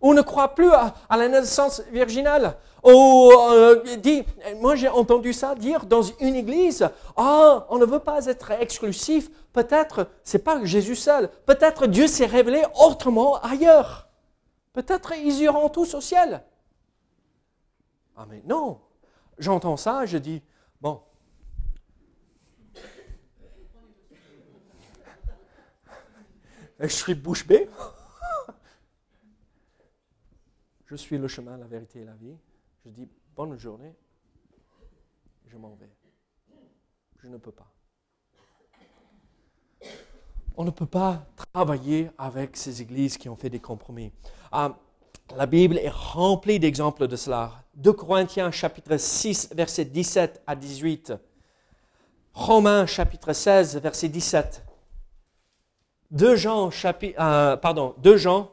[0.00, 4.24] Ou ne croit plus à la naissance virginale ou euh, dit,
[4.56, 9.30] moi j'ai entendu ça dire dans une église, ah, on ne veut pas être exclusif,
[9.52, 14.08] peut-être c'est pas Jésus seul, peut-être Dieu s'est révélé autrement ailleurs.
[14.72, 16.42] Peut-être ils iront tous au ciel.
[18.16, 18.80] Ah mais non,
[19.38, 20.40] j'entends ça, je dis,
[20.80, 21.00] bon.
[26.80, 27.68] je suis bouche bée.
[30.90, 32.34] Je suis le chemin, la vérité et la vie.
[32.84, 33.94] Je dis bonne journée,
[35.46, 35.90] je m'en vais.
[37.22, 37.70] Je ne peux pas.
[40.56, 44.12] On ne peut pas travailler avec ces églises qui ont fait des compromis.
[44.50, 44.78] Ah,
[45.36, 47.64] la Bible est remplie d'exemples de cela.
[47.74, 51.12] 2 Corinthiens chapitre 6, verset 17 à 18.
[52.32, 54.64] Romains chapitre 16, verset 17.
[56.12, 58.50] 2 Jean, chapitre, euh, pardon, 2 Jean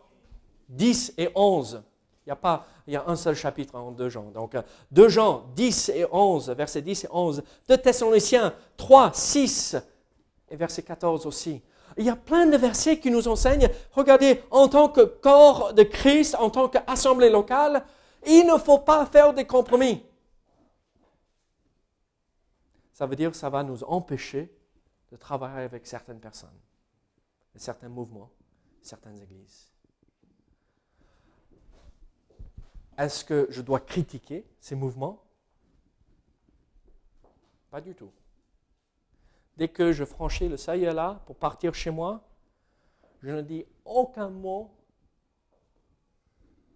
[0.68, 1.82] 10 et 11.
[2.26, 4.32] Il n'y a pas il y a un seul chapitre en deux Jean.
[4.32, 4.56] Donc,
[4.92, 7.44] 2 euh, Jean 10 et 11, verset 10 et 11.
[7.68, 9.76] 2 Thessaloniciens 3, 6
[10.50, 11.62] et verset 14 aussi.
[11.98, 15.84] Il y a plein de versets qui nous enseignent, regardez, en tant que corps de
[15.84, 17.86] Christ, en tant qu'assemblée locale,
[18.26, 20.04] il ne faut pas faire des compromis.
[22.92, 24.52] Ça veut dire que ça va nous empêcher
[25.12, 26.58] de travailler avec certaines personnes,
[27.56, 28.32] certains mouvements,
[28.82, 29.75] certaines églises.
[32.98, 35.22] Est-ce que je dois critiquer ces mouvements?
[37.70, 38.12] Pas du tout.
[39.58, 40.90] Dès que je franchis le seuil
[41.26, 42.24] pour partir chez moi,
[43.22, 44.72] je ne dis aucun mot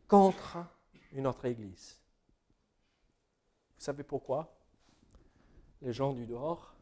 [0.08, 0.58] contre
[1.12, 2.00] une autre église.
[3.78, 4.54] Vous savez pourquoi?
[5.82, 6.76] Les gens du dehors,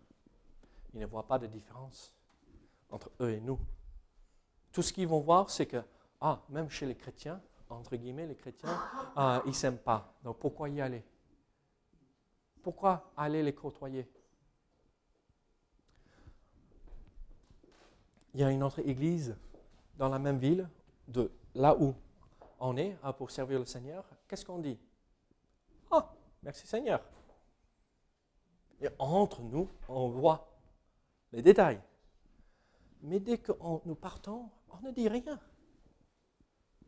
[0.93, 2.15] ils ne voient pas de différence
[2.89, 3.59] entre eux et nous.
[4.71, 5.83] Tout ce qu'ils vont voir, c'est que,
[6.21, 8.79] ah, même chez les chrétiens, entre guillemets, les chrétiens,
[9.17, 10.13] euh, ils ne s'aiment pas.
[10.23, 11.03] Donc pourquoi y aller?
[12.61, 14.09] Pourquoi aller les côtoyer?
[18.33, 19.35] Il y a une autre église
[19.97, 20.69] dans la même ville,
[21.07, 21.95] de là où
[22.59, 24.05] on est hein, pour servir le Seigneur.
[24.27, 24.79] Qu'est-ce qu'on dit?
[25.89, 27.01] Ah, oh, merci Seigneur.
[28.81, 30.47] Et entre nous, on voit
[31.31, 31.81] les détails.
[33.01, 33.51] Mais dès que
[33.85, 35.39] nous partons, on ne dit rien.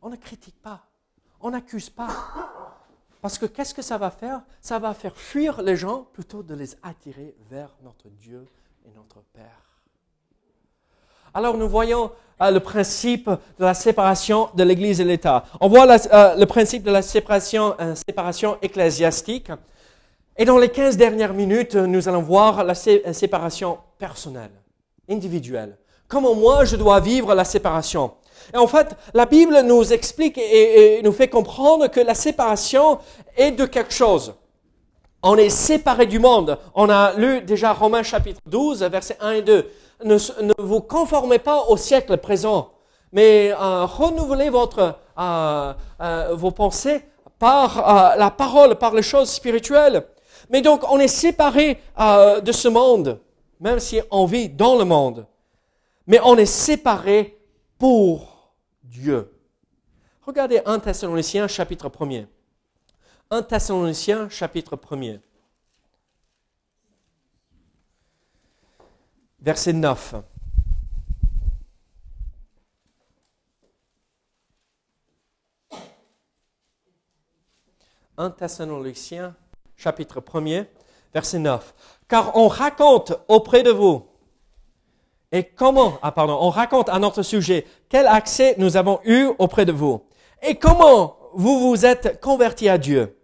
[0.02, 0.80] On ne critique pas.
[1.40, 2.08] On n'accuse pas.
[3.20, 4.40] Parce que qu'est-ce que ça va faire?
[4.60, 8.46] Ça va faire fuir les gens plutôt de les attirer vers notre Dieu
[8.86, 9.60] et notre Père.
[11.32, 12.10] Alors nous voyons
[12.40, 15.44] euh, le principe de la séparation de l'Église et l'État.
[15.60, 19.52] On voit euh, le principe de la séparation, euh, séparation ecclésiastique.
[20.36, 24.52] Et dans les 15 dernières minutes, nous allons voir la séparation personnelle,
[25.08, 25.76] individuelle.
[26.08, 28.12] Comment moi je dois vivre la séparation?
[28.52, 32.98] Et en fait, la Bible nous explique et, nous fait comprendre que la séparation
[33.36, 34.34] est de quelque chose.
[35.22, 36.58] On est séparé du monde.
[36.74, 39.70] On a lu déjà Romains chapitre 12, versets 1 et 2.
[40.04, 40.16] Ne,
[40.58, 42.70] vous conformez pas au siècle présent,
[43.12, 47.02] mais euh, renouvelez votre, euh, euh, vos pensées
[47.38, 50.04] par la parole, par les choses spirituelles.
[50.50, 53.18] Mais donc, on est séparé de ce monde,
[53.60, 55.26] même si on vit dans le monde.
[56.06, 57.38] Mais on est séparé
[57.78, 58.29] pour
[58.90, 59.30] Dieu.
[60.26, 62.26] Regardez 1 Thessaloniciens chapitre 1er.
[63.30, 65.20] 1 Thessaloniciens chapitre 1er.
[69.38, 70.24] Verset 9.
[78.18, 79.34] «1 Thessaloniciens,
[79.76, 80.66] chapitre 1er,
[81.14, 81.74] verset 9.
[82.08, 84.09] Car on raconte auprès de vous
[85.32, 87.66] et comment, ah pardon, on raconte à notre sujet.
[87.88, 90.04] Quel accès nous avons eu auprès de vous?
[90.42, 93.16] Et comment vous vous êtes convertis à Dieu?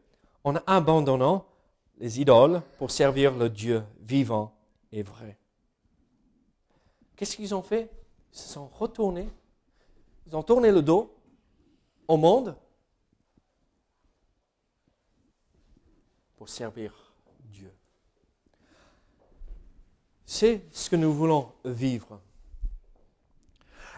[0.45, 1.45] En abandonnant
[1.99, 4.53] les idoles pour servir le Dieu vivant
[4.93, 5.37] et vrai.
[7.17, 7.91] Qu'est-ce qu'ils ont fait?
[8.33, 9.29] Ils se sont retournés,
[10.27, 11.13] ils ont tourné le dos
[12.07, 12.55] au monde
[16.37, 17.06] pour servir
[20.27, 22.21] C'est ce que nous voulons vivre.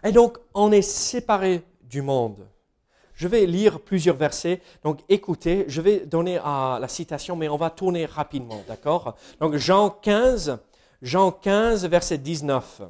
[0.04, 2.46] Et donc, on est séparé du monde.
[3.14, 7.70] Je vais lire plusieurs versets, donc écoutez, je vais donner la citation, mais on va
[7.70, 9.16] tourner rapidement, d'accord?
[9.40, 10.60] Donc Jean 15,
[11.02, 12.82] Jean 15, verset 19.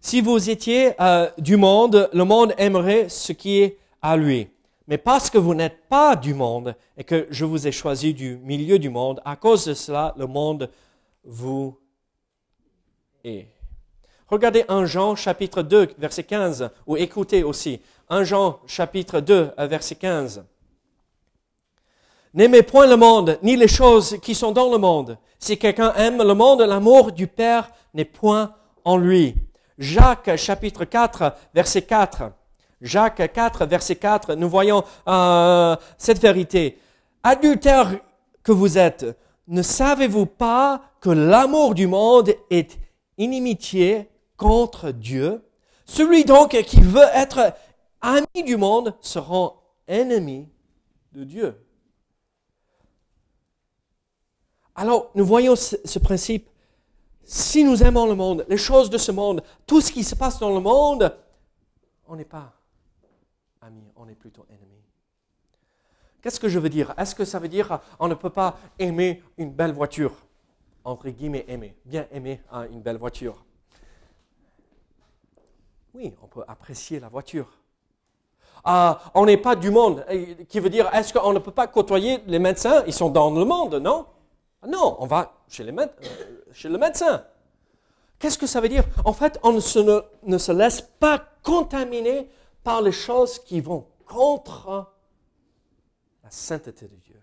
[0.00, 4.48] Si vous étiez euh, du monde, le monde aimerait ce qui est à lui.
[4.90, 8.38] Mais parce que vous n'êtes pas du monde et que je vous ai choisi du
[8.38, 10.68] milieu du monde, à cause de cela, le monde
[11.22, 11.78] vous
[13.22, 13.46] est.
[14.26, 19.94] Regardez 1 Jean chapitre 2, verset 15, ou écoutez aussi 1 Jean chapitre 2, verset
[19.94, 20.44] 15.
[22.34, 25.18] N'aimez point le monde, ni les choses qui sont dans le monde.
[25.38, 29.36] Si quelqu'un aime le monde, l'amour du Père n'est point en lui.
[29.78, 32.32] Jacques chapitre 4, verset 4.
[32.80, 36.78] Jacques 4, verset 4, nous voyons euh, cette vérité.
[37.22, 37.98] Adultère
[38.42, 39.06] que vous êtes,
[39.48, 42.78] ne savez-vous pas que l'amour du monde est
[43.18, 45.42] inimitié contre Dieu?
[45.84, 47.52] Celui donc qui veut être
[48.00, 49.54] ami du monde sera
[49.86, 50.48] ennemi
[51.12, 51.66] de Dieu.
[54.74, 56.48] Alors, nous voyons ce, ce principe.
[57.24, 60.38] Si nous aimons le monde, les choses de ce monde, tout ce qui se passe
[60.38, 61.14] dans le monde,
[62.08, 62.59] on n'est pas
[63.62, 64.84] amis, on est plutôt ennemis.
[66.22, 66.94] Qu'est-ce que je veux dire?
[66.96, 70.12] Est-ce que ça veut dire on ne peut pas aimer une belle voiture?
[70.84, 71.76] Entre guillemets, aimer.
[71.84, 73.44] Bien aimer hein, une belle voiture.
[75.92, 77.48] Oui, on peut apprécier la voiture.
[78.64, 80.04] Ah, on n'est pas du monde,
[80.48, 82.82] qui veut dire, est-ce qu'on ne peut pas côtoyer les médecins?
[82.86, 84.06] Ils sont dans le monde, non?
[84.66, 87.24] Non, on va chez, euh, le médecin.
[88.18, 88.84] Qu'est-ce que ça veut dire?
[89.06, 89.60] En fait, on ne
[90.38, 92.28] se laisse pas contaminer
[92.62, 94.86] par les choses qui vont contre
[96.22, 97.20] la sainteté de Dieu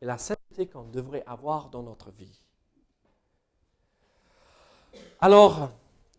[0.00, 2.40] et la sainteté qu'on devrait avoir dans notre vie.
[5.20, 5.70] Alors,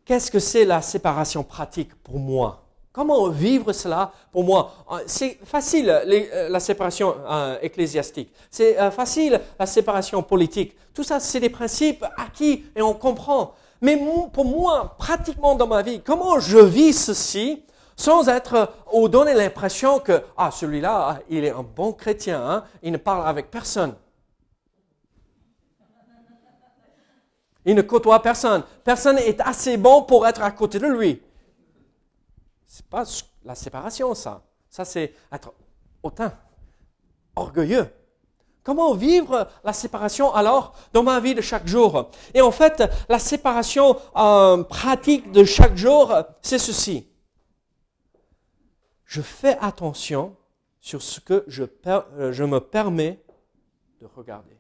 [0.06, 2.66] qu'est-ce que c'est la séparation pratique pour moi?
[2.92, 4.74] Comment vivre cela pour moi?
[5.06, 8.34] C'est facile, euh, la séparation euh, ecclésiastique.
[8.50, 10.76] C'est euh, facile, la séparation politique.
[10.94, 13.54] Tout ça, c'est des principes acquis et on comprend.
[13.80, 13.98] Mais
[14.34, 17.64] pour moi, pratiquement dans ma vie, comment je vis ceci
[18.00, 22.64] sans être ou donner l'impression que ah celui-là ah, il est un bon chrétien, hein,
[22.82, 23.94] il ne parle avec personne.
[27.66, 28.64] Il ne côtoie personne.
[28.86, 31.22] Personne est assez bon pour être à côté de lui.
[32.66, 33.04] C'est pas
[33.44, 34.44] la séparation, ça.
[34.70, 35.52] Ça, c'est être
[36.02, 36.32] hautain,
[37.36, 37.90] orgueilleux.
[38.64, 42.10] Comment vivre la séparation alors dans ma vie de chaque jour?
[42.34, 47.09] Et en fait, la séparation euh, pratique de chaque jour, c'est ceci.
[49.10, 50.38] Je fais attention
[50.82, 53.20] sur ce que je, euh, me permets
[54.00, 54.56] de regarder.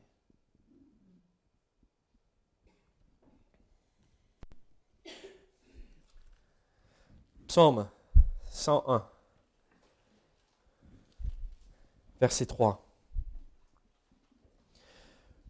[7.47, 7.87] Psaume
[8.47, 9.07] 101,
[12.19, 12.83] verset 3.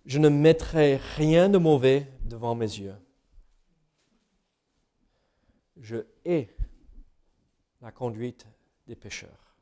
[0.05, 2.97] Je ne mettrai rien de mauvais devant mes yeux.
[5.77, 6.53] Je hais
[7.79, 8.45] la conduite
[8.89, 9.55] des pécheurs.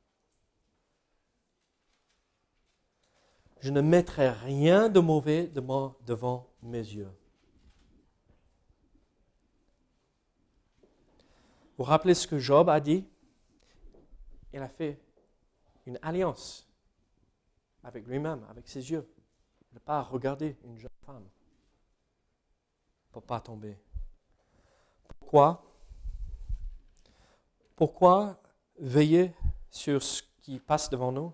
[3.59, 7.11] Je ne mettrai rien de mauvais devant mes yeux.
[11.77, 13.05] Vous rappelez ce que Job a dit?
[14.53, 14.97] Il a fait
[15.85, 16.65] une alliance
[17.83, 19.07] avec lui-même, avec ses yeux.
[19.73, 21.27] Ne pas regarder une jeune femme
[23.11, 23.77] pour ne pas tomber.
[25.19, 25.63] Pourquoi?
[27.75, 28.41] Pourquoi
[28.79, 29.33] veiller
[29.69, 31.33] sur ce qui passe devant nous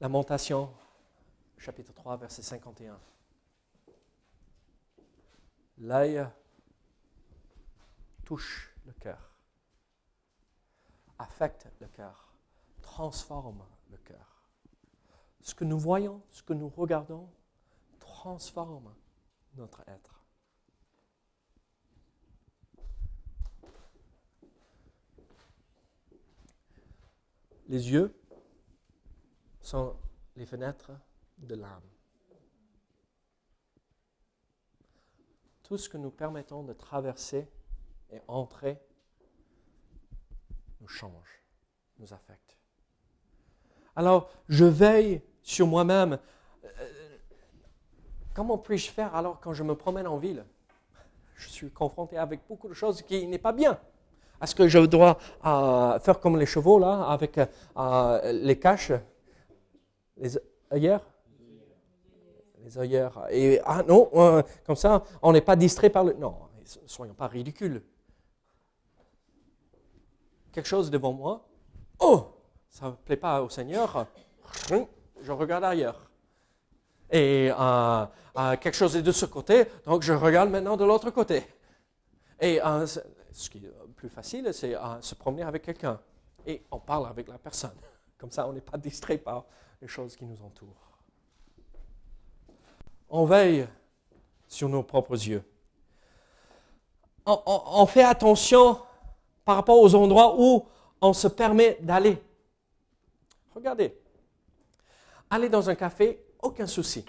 [0.00, 0.72] Lamentation,
[1.56, 3.00] chapitre 3, verset 51.
[5.78, 6.24] L'œil
[8.24, 9.34] touche le cœur,
[11.18, 12.32] affecte le cœur,
[12.80, 14.48] transforme le cœur.
[15.40, 17.28] Ce que nous voyons, ce que nous regardons,
[17.98, 18.94] transforme
[19.56, 20.17] notre être.
[27.68, 28.14] Les yeux
[29.60, 29.96] sont
[30.36, 30.90] les fenêtres
[31.38, 31.82] de l'âme.
[35.68, 37.46] tout ce que nous permettons de traverser
[38.10, 38.80] et entrer
[40.80, 41.42] nous change,
[41.98, 42.56] nous affecte.
[43.94, 46.18] Alors, je veille sur moi-même.
[46.64, 47.18] Euh,
[48.32, 50.46] comment puis-je faire alors quand je me promène en ville?
[51.34, 53.78] Je suis confronté avec beaucoup de choses qui n'est pas bien.
[54.40, 58.92] Est-ce que je dois faire comme les chevaux, là, avec euh, les caches,
[60.16, 60.38] les
[60.72, 61.04] œillères?
[62.62, 63.26] Les œillères.
[63.30, 66.12] Et ah non, euh, comme ça, on n'est pas distrait par le.
[66.14, 66.36] Non,
[66.86, 67.82] soyons pas ridicules.
[70.52, 71.44] Quelque chose devant moi.
[71.98, 72.26] Oh,
[72.68, 74.06] ça ne plaît pas au Seigneur.
[75.20, 76.08] Je regarde ailleurs.
[77.10, 78.06] Et euh,
[78.60, 81.42] quelque chose est de ce côté, donc je regarde maintenant de l'autre côté.
[82.40, 82.60] Et
[83.38, 86.00] ce qui est plus facile, c'est se promener avec quelqu'un.
[86.46, 87.76] Et on parle avec la personne.
[88.18, 89.44] Comme ça, on n'est pas distrait par
[89.80, 90.88] les choses qui nous entourent
[93.10, 93.66] on veille
[94.46, 95.42] sur nos propres yeux.
[97.26, 98.80] On, fait attention
[99.44, 100.66] par rapport aux endroits où
[101.00, 102.22] on se permet d'aller.
[103.54, 103.94] Regardez,
[105.28, 107.04] aller dans un café, aucun souci.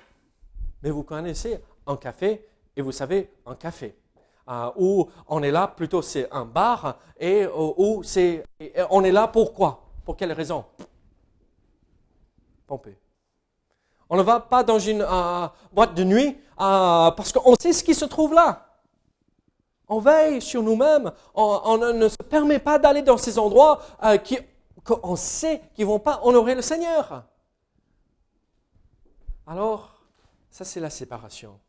[0.84, 3.98] Mais vous connaissez un café et vous savez un café.
[4.50, 8.44] Euh, où on est là, plutôt c'est un bar, et euh, c'est,
[8.90, 10.66] on est là pourquoi Pour quelle raison?
[12.66, 12.98] Pomper.
[14.10, 17.94] On ne va pas dans une euh, boîte de nuit parce qu'on sait ce qui
[17.94, 18.66] se trouve là.
[19.88, 21.12] On veille sur nous-mêmes.
[21.34, 24.18] On, ne se permet pas d'aller dans ces endroits euh,
[24.84, 27.24] qu'on sait qu'ils ne vont pas honorer le Seigneur.
[29.48, 29.96] Alors,
[30.52, 31.60] ça c'est la séparation.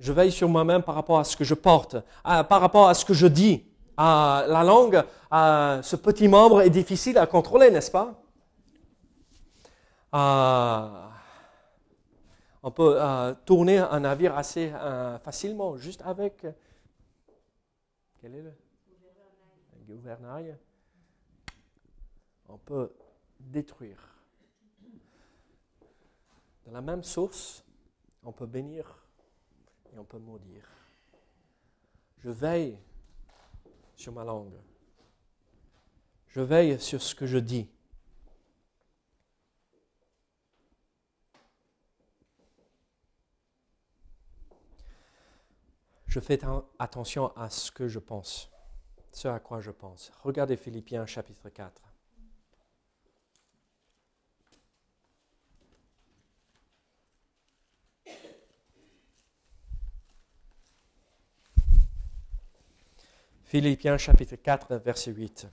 [0.00, 3.04] Je veille sur moi-même par rapport à ce que je porte, par rapport à ce
[3.04, 3.64] que je dis.
[3.98, 8.14] la langue, ce petit membre est difficile à contrôler, n'est-ce pas?
[12.62, 16.46] On peut euh, tourner un navire assez euh, facilement, juste avec.
[18.20, 18.52] Quel est le?
[19.88, 20.56] Gouvernail
[22.48, 22.92] On peut
[23.40, 24.14] détruire.
[26.66, 27.64] Dans la même source,
[28.22, 28.99] on peut bénir
[29.92, 30.68] et on peut maudire.
[32.18, 32.78] Je veille
[33.96, 34.58] sur ma langue.
[36.28, 37.68] Je veille sur ce que je dis.
[46.10, 46.40] je fais
[46.80, 48.50] attention à ce que je pense,
[49.12, 50.10] ce à quoi je pense.
[50.24, 51.89] Regardez Philippiens chapitre 4.
[63.50, 65.48] Philippiens chapitre 4, verset 8.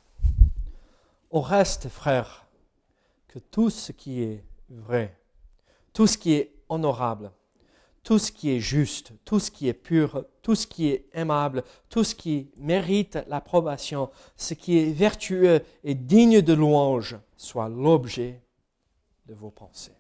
[1.32, 2.46] Au reste, frères,
[3.28, 5.18] que tout ce qui est vrai,
[5.94, 7.32] tout ce qui est honorable,
[8.04, 11.64] tout ce qui est juste, tout ce qui est pur, tout ce qui est aimable,
[11.90, 18.44] tout ce qui mérite l'approbation, ce qui est vertueux et digne de louange, soit l'objet
[19.26, 19.98] de vos pensées.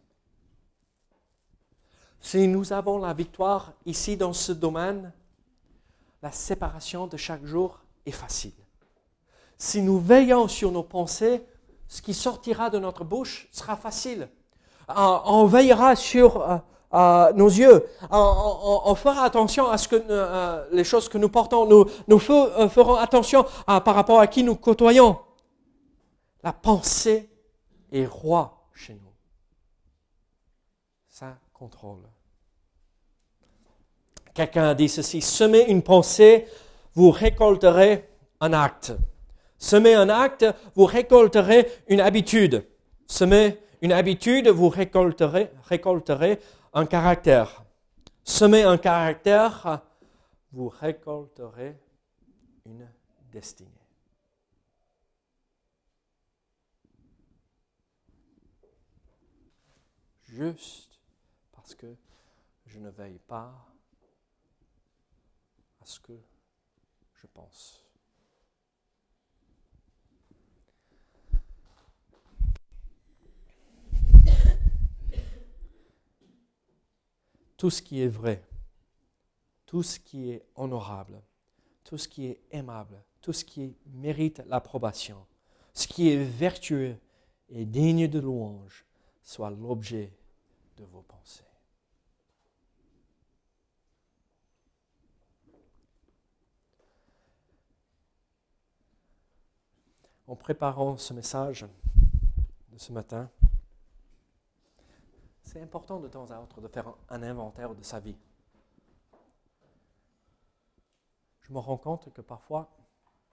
[2.20, 5.12] Si nous avons la victoire ici dans ce domaine,
[6.22, 8.53] la séparation de chaque jour est facile.
[9.58, 11.43] Si nous veillons sur nos pensées,
[11.88, 14.30] ce qui sortira de notre bouche sera facile.
[14.88, 16.62] On veillera sur
[16.93, 17.86] euh, nos yeux.
[18.10, 21.66] On, fera attention à ce que euh, les choses que nous portons.
[21.66, 25.20] Nous, nous euh, ferons attention par rapport à qui nous côtoyons.
[26.43, 27.30] La pensée
[27.91, 29.14] est roi chez nous.
[31.10, 32.08] Ça contrôle.
[34.34, 36.47] Quelqu'un a dit ceci, semez une pensée,
[36.98, 38.91] vous récolterez un acte.
[39.60, 42.68] Semez un acte, vous récolterez une habitude.
[43.06, 46.39] Semez une habitude, vous récolterez, récolterez
[46.74, 47.64] un caractère.
[48.24, 49.84] Semez un caractère,
[50.52, 51.78] vous récolterez
[52.66, 52.89] une
[53.32, 53.70] destinée.
[60.24, 61.00] Juste
[61.52, 61.95] parce que
[62.66, 63.54] je ne veille pas
[65.80, 66.14] à ce que
[67.22, 67.84] je pense.
[77.57, 78.43] tout ce qui est vrai,
[79.65, 81.22] tout ce qui est honorable,
[81.84, 85.26] tout ce qui est aimable, tout ce qui mérite l'approbation,
[85.74, 86.95] ce qui est vertueux
[87.49, 88.86] et digne de louange,
[89.24, 90.13] soit l'objet
[90.78, 91.47] de vos pensées.
[100.28, 101.66] En préparant ce message
[102.70, 103.32] de ce matin,
[105.42, 108.18] c'est important de temps à autre de faire un inventaire de sa vie.
[111.40, 112.70] Je me rends compte que parfois,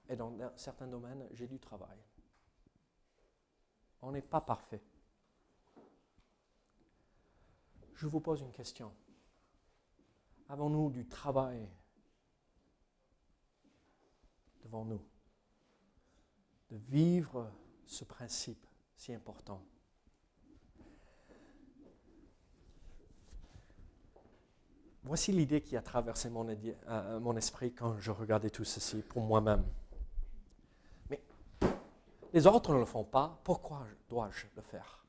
[0.09, 1.99] et dans certains domaines, j'ai du travail.
[4.01, 4.81] On n'est pas parfait.
[7.95, 8.95] Je vous pose une question.
[10.49, 11.69] Avons-nous du travail
[14.63, 15.03] devant nous?
[16.89, 17.51] Vivre
[17.87, 18.66] ce principe
[18.97, 19.62] si important
[25.07, 29.62] Voici l'idée qui a traversé mon, esprit quand je regardais tout ceci pour moi-même.
[31.11, 31.22] Mais
[32.33, 35.05] les autres ne le font pas, pourquoi dois-je le faire?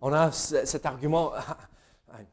[0.00, 1.32] On a cet argument,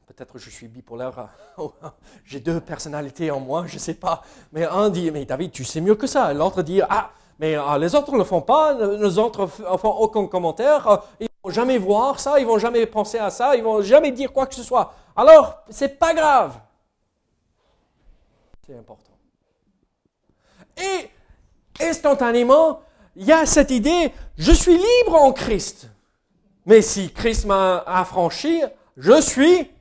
[0.05, 1.29] peut-être je suis bipolaire,
[2.25, 4.23] j'ai deux personnalités en moi, je ne sais pas.
[4.51, 6.33] Mais un dit, mais David, tu sais mieux que ça.
[6.33, 9.91] L'autre dit, ah, mais ah, les autres ne le font pas, les autres ne font
[9.91, 11.03] aucun commentaire
[11.43, 14.45] vont jamais voir ça, ils vont jamais penser à ça, ils vont jamais dire quoi
[14.45, 14.93] que ce soit.
[15.15, 16.59] Alors, c'est pas grave.
[18.65, 19.11] C'est important.
[20.77, 21.09] Et
[21.83, 22.81] instantanément,
[23.15, 25.89] il y a cette idée, je suis libre en Christ.
[26.65, 28.61] Mais si Christ m'a affranchi,
[28.99, 29.71] je suis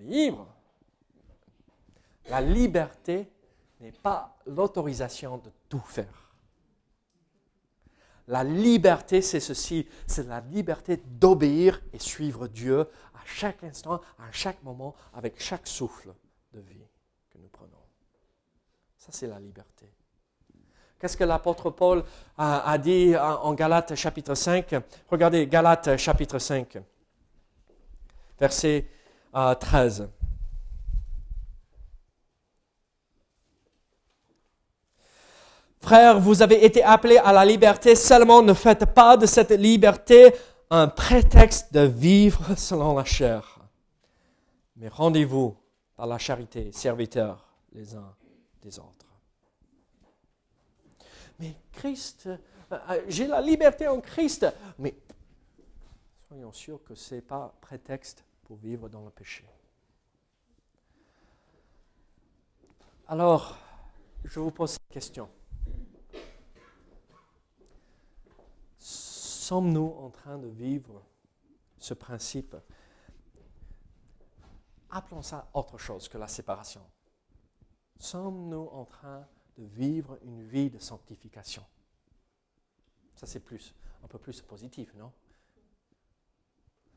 [0.00, 0.46] libre.
[2.30, 3.30] La liberté
[3.80, 6.32] n'est pas l'autorisation de tout faire.
[8.28, 14.32] La liberté, c'est ceci, c'est la liberté d'obéir et suivre Dieu à chaque instant, à
[14.32, 16.12] chaque moment, avec chaque souffle
[16.52, 16.86] de vie
[17.30, 17.70] que nous prenons.
[18.96, 19.86] Ça, c'est la liberté.
[20.98, 22.02] Qu'est-ce que l'apôtre Paul
[22.38, 24.74] a, dit en Galates chapitre 5
[25.08, 26.78] Regardez Galates chapitre 5,
[28.38, 28.86] verset
[29.32, 30.00] 13.
[30.02, 30.06] Euh,
[35.78, 40.34] Frères, vous avez été appelés à la liberté, seulement ne faites pas de cette liberté
[40.68, 43.60] un prétexte de vivre selon la chair.
[44.74, 45.56] Mais rendez-vous
[45.94, 48.14] par la charité, serviteurs les uns
[48.62, 49.06] des autres.
[51.38, 52.36] Mais Christ, euh,
[52.72, 54.46] euh, j'ai la liberté en Christ,
[54.78, 54.94] mais
[56.26, 59.44] soyons sûrs que ce n'est pas prétexte pour vivre dans le péché.
[63.08, 63.58] Alors,
[64.24, 65.28] je vous pose cette question.
[68.78, 71.02] Sommes-nous en train de vivre
[71.76, 72.54] ce principe?
[74.90, 76.88] Appelons ça autre chose que la séparation.
[77.98, 79.26] Sommes-nous en train
[79.58, 81.64] de vivre une vie de sanctification?
[83.16, 83.74] Ça, c'est plus,
[84.04, 85.12] un peu plus positif, non?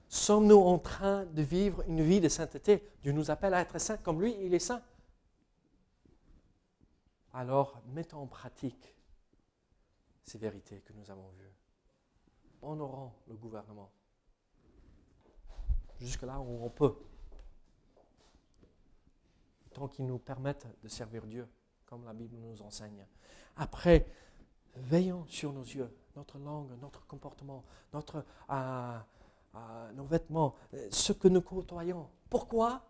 [0.10, 2.84] Sommes-nous en train de vivre une vie de sainteté?
[3.03, 4.82] Dieu nous appelle à être saints comme lui, il est saint.
[7.32, 8.95] Alors, mettons en pratique
[10.24, 11.53] ces vérités que nous avons vues
[12.62, 13.91] honorant le gouvernement.
[15.99, 16.95] jusque là où on peut.
[19.74, 21.47] Tant qu'ils nous permettent de servir Dieu,
[21.86, 23.05] comme la Bible nous enseigne.
[23.57, 24.07] Après,
[24.76, 28.99] veillons sur nos yeux, notre langue, notre comportement, notre, euh,
[29.56, 30.56] euh, nos vêtements,
[30.91, 32.10] ce que nous côtoyons.
[32.30, 32.82] Pourquoi?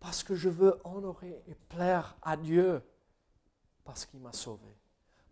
[0.00, 2.82] Parce que je veux honorer et plaire à Dieu,
[3.84, 4.76] parce qu'il m'a sauvé,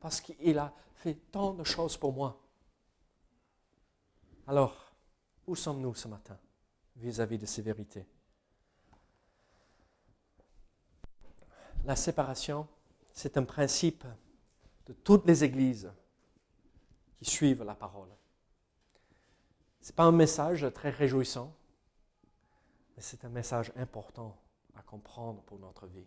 [0.01, 2.41] parce qu'il a fait tant de choses pour moi.
[4.47, 4.93] Alors,
[5.47, 6.39] où sommes-nous ce matin
[6.97, 8.07] vis-à-vis de ces vérités?
[11.85, 12.69] La séparation,
[13.13, 14.05] c'est un principe
[14.87, 15.91] de toutes les églises
[17.19, 18.11] qui suivent la parole.
[19.81, 21.55] Ce n'est pas un message très réjouissant,
[22.97, 24.37] mais c'est un message important
[24.77, 26.07] à comprendre pour notre vie.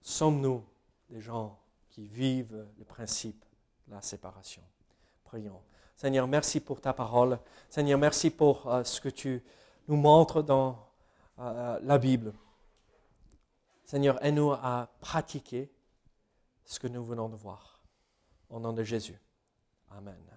[0.00, 0.64] Sommes-nous
[1.10, 1.58] des gens
[1.90, 3.44] qui vivent le principe
[3.86, 4.62] de la séparation?
[5.24, 5.60] Prions.
[5.96, 7.38] Seigneur, merci pour ta parole.
[7.70, 9.42] Seigneur, merci pour euh, ce que tu
[9.88, 10.86] nous montres dans
[11.38, 12.32] euh, la Bible.
[13.84, 15.70] Seigneur, aide-nous à pratiquer
[16.64, 17.80] ce que nous venons de voir.
[18.50, 19.18] Au nom de Jésus.
[19.90, 20.35] Amen.